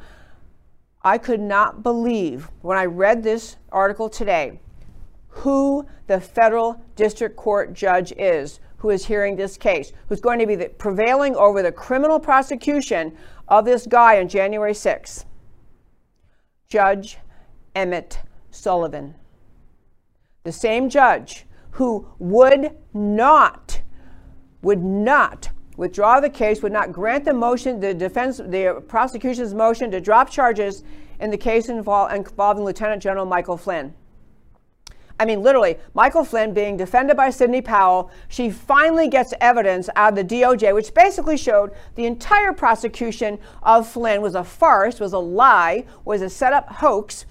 [1.02, 4.60] i could not believe when i read this article today
[5.30, 10.48] who the federal district court judge is who is hearing this case who's going to
[10.48, 13.16] be the, prevailing over the criminal prosecution
[13.48, 15.26] of this guy on january 6th
[16.68, 17.18] judge
[17.76, 18.20] emmett
[18.52, 19.16] sullivan
[20.44, 23.82] the same judge who would not,
[24.62, 29.92] would not withdraw the case, would not grant the motion, the defense, the prosecution's motion
[29.92, 30.84] to drop charges
[31.20, 33.94] in the case invol- involving Lieutenant General Michael Flynn.
[35.20, 40.18] I mean, literally, Michael Flynn being defended by Sidney Powell, she finally gets evidence out
[40.18, 45.12] of the DOJ, which basically showed the entire prosecution of Flynn was a farce, was
[45.12, 47.26] a lie, was a set up hoax.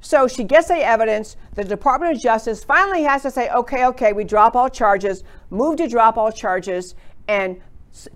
[0.00, 1.36] So she gets the evidence.
[1.54, 5.76] The Department of Justice finally has to say, okay, okay, we drop all charges, move
[5.76, 6.94] to drop all charges,
[7.26, 7.60] and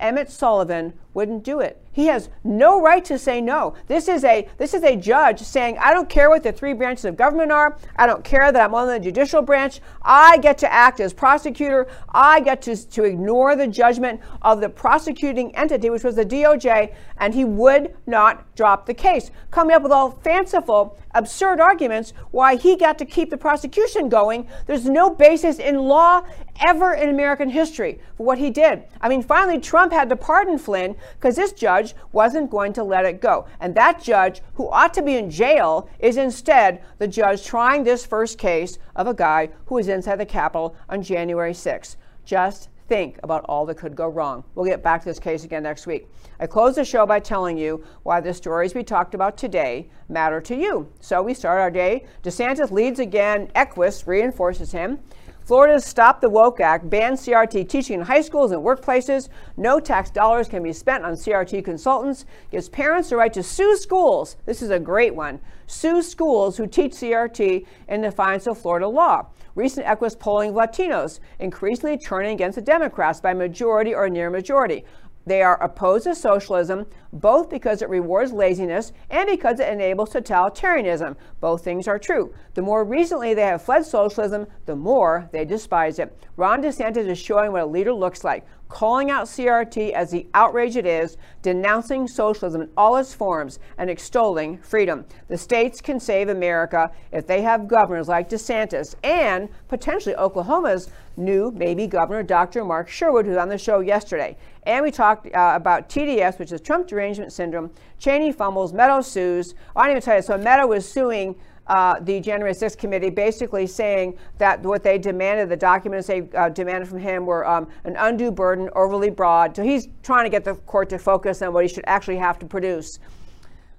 [0.00, 1.82] Emmett Sullivan wouldn't do it.
[1.92, 3.72] He has no right to say no.
[3.88, 7.06] This is a this is a judge saying, I don't care what the three branches
[7.06, 7.78] of government are.
[7.96, 9.80] I don't care that I'm on the judicial branch.
[10.02, 11.88] I get to act as prosecutor.
[12.10, 16.94] I get to, to ignore the judgment of the prosecuting entity, which was the DOJ,
[17.16, 22.56] and he would not drop the case, coming up with all fanciful, absurd arguments why
[22.56, 24.46] he got to keep the prosecution going.
[24.66, 26.26] There's no basis in law
[26.60, 28.84] ever in American history for what he did.
[29.00, 33.04] I mean, finally, Trump had to pardon Flynn because this judge wasn't going to let
[33.04, 33.46] it go.
[33.60, 38.06] And that judge, who ought to be in jail, is instead the judge trying this
[38.06, 41.96] first case of a guy who was inside the Capitol on January 6th.
[42.24, 44.44] Just think about all that could go wrong.
[44.54, 46.08] We'll get back to this case again next week.
[46.38, 50.40] I close the show by telling you why the stories we talked about today matter
[50.42, 50.88] to you.
[51.00, 52.06] So we start our day.
[52.22, 53.48] DeSantis leads again.
[53.54, 54.98] Equis reinforces him.
[55.46, 59.28] Florida's Stop the Woke Act bans CRT teaching in high schools and workplaces.
[59.56, 62.24] No tax dollars can be spent on CRT consultants.
[62.50, 64.34] Gives parents the right to sue schools.
[64.44, 65.38] This is a great one.
[65.68, 69.26] Sue schools who teach CRT in defiance of Florida law.
[69.54, 74.84] Recent Equis polling of Latinos increasingly turning against the Democrats by majority or near majority.
[75.26, 81.16] They are opposed to socialism, both because it rewards laziness and because it enables totalitarianism.
[81.40, 82.32] Both things are true.
[82.54, 86.16] The more recently they have fled socialism, the more they despise it.
[86.36, 90.76] Ron DeSantis is showing what a leader looks like, calling out CRT as the outrage
[90.76, 95.04] it is, denouncing socialism in all its forms, and extolling freedom.
[95.28, 101.50] The states can save America if they have governors like DeSantis and potentially Oklahoma's new
[101.52, 102.64] maybe governor, Dr.
[102.64, 104.36] Mark Sherwood, who's on the show yesterday.
[104.64, 107.70] And we talked uh, about TDS, which is Trump derangement syndrome.
[107.98, 109.54] Cheney fumbles, Meadows sues.
[109.74, 110.22] I didn't even tell you.
[110.22, 111.36] So Meadows was suing
[111.68, 116.48] uh, the January 6th committee, basically saying that what they demanded, the documents they uh,
[116.48, 119.56] demanded from him, were um, an undue burden, overly broad.
[119.56, 122.38] So he's trying to get the court to focus on what he should actually have
[122.40, 122.98] to produce.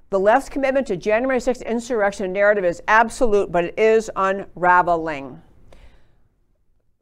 [0.10, 5.42] The left's commitment to January 6th insurrection narrative is absolute, but it is unraveling.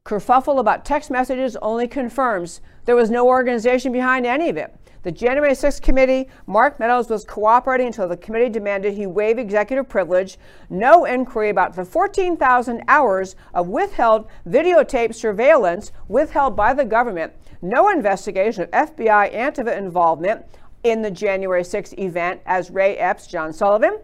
[0.06, 4.76] Kerfuffle about text messages only confirms there was no organization behind any of it.
[5.06, 9.88] The January 6th committee, Mark Meadows was cooperating until the committee demanded he waive executive
[9.88, 10.40] privilege.
[10.68, 17.34] No inquiry about the 14,000 hours of withheld videotape surveillance withheld by the government.
[17.62, 20.44] No investigation of FBI Antifa involvement
[20.84, 24.00] in the January 6th event, as Ray Epps, John Sullivan.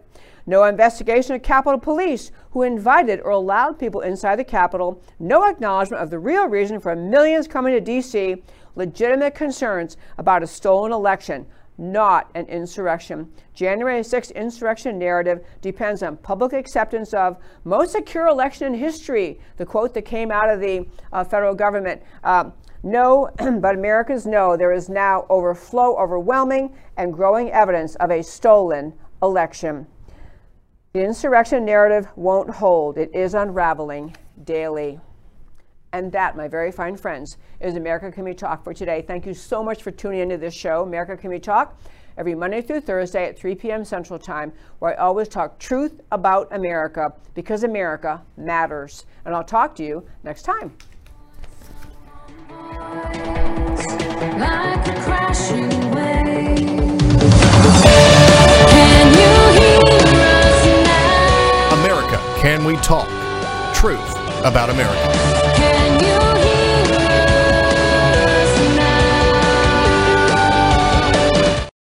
[0.46, 5.02] No investigation of Capitol Police, who invited or allowed people inside the Capitol.
[5.18, 8.42] No acknowledgement of the real reason for millions coming to D.C.
[8.74, 11.46] Legitimate concerns about a stolen election,
[11.78, 13.30] not an insurrection.
[13.54, 19.40] January 6th insurrection narrative depends on public acceptance of most secure election in history.
[19.56, 22.02] The quote that came out of the uh, federal government.
[22.24, 22.50] Uh,
[22.82, 28.92] no, but Americans know there is now overflow, overwhelming, and growing evidence of a stolen
[29.22, 29.86] election.
[30.92, 32.98] The insurrection narrative won't hold.
[32.98, 34.14] It is unraveling
[34.44, 35.00] daily.
[35.92, 39.02] And that, my very fine friends, is America Can We Talk for today.
[39.02, 41.78] Thank you so much for tuning into this show, America Can We Talk,
[42.16, 43.84] every Monday through Thursday at 3 p.m.
[43.84, 49.04] Central Time, where I always talk truth about America because America matters.
[49.26, 50.74] And I'll talk to you next time.
[54.38, 56.68] Like a crashing wave.
[58.70, 59.82] Can you hear
[60.16, 61.82] us now?
[61.82, 63.08] America Can We Talk?
[63.74, 65.21] Truth about America.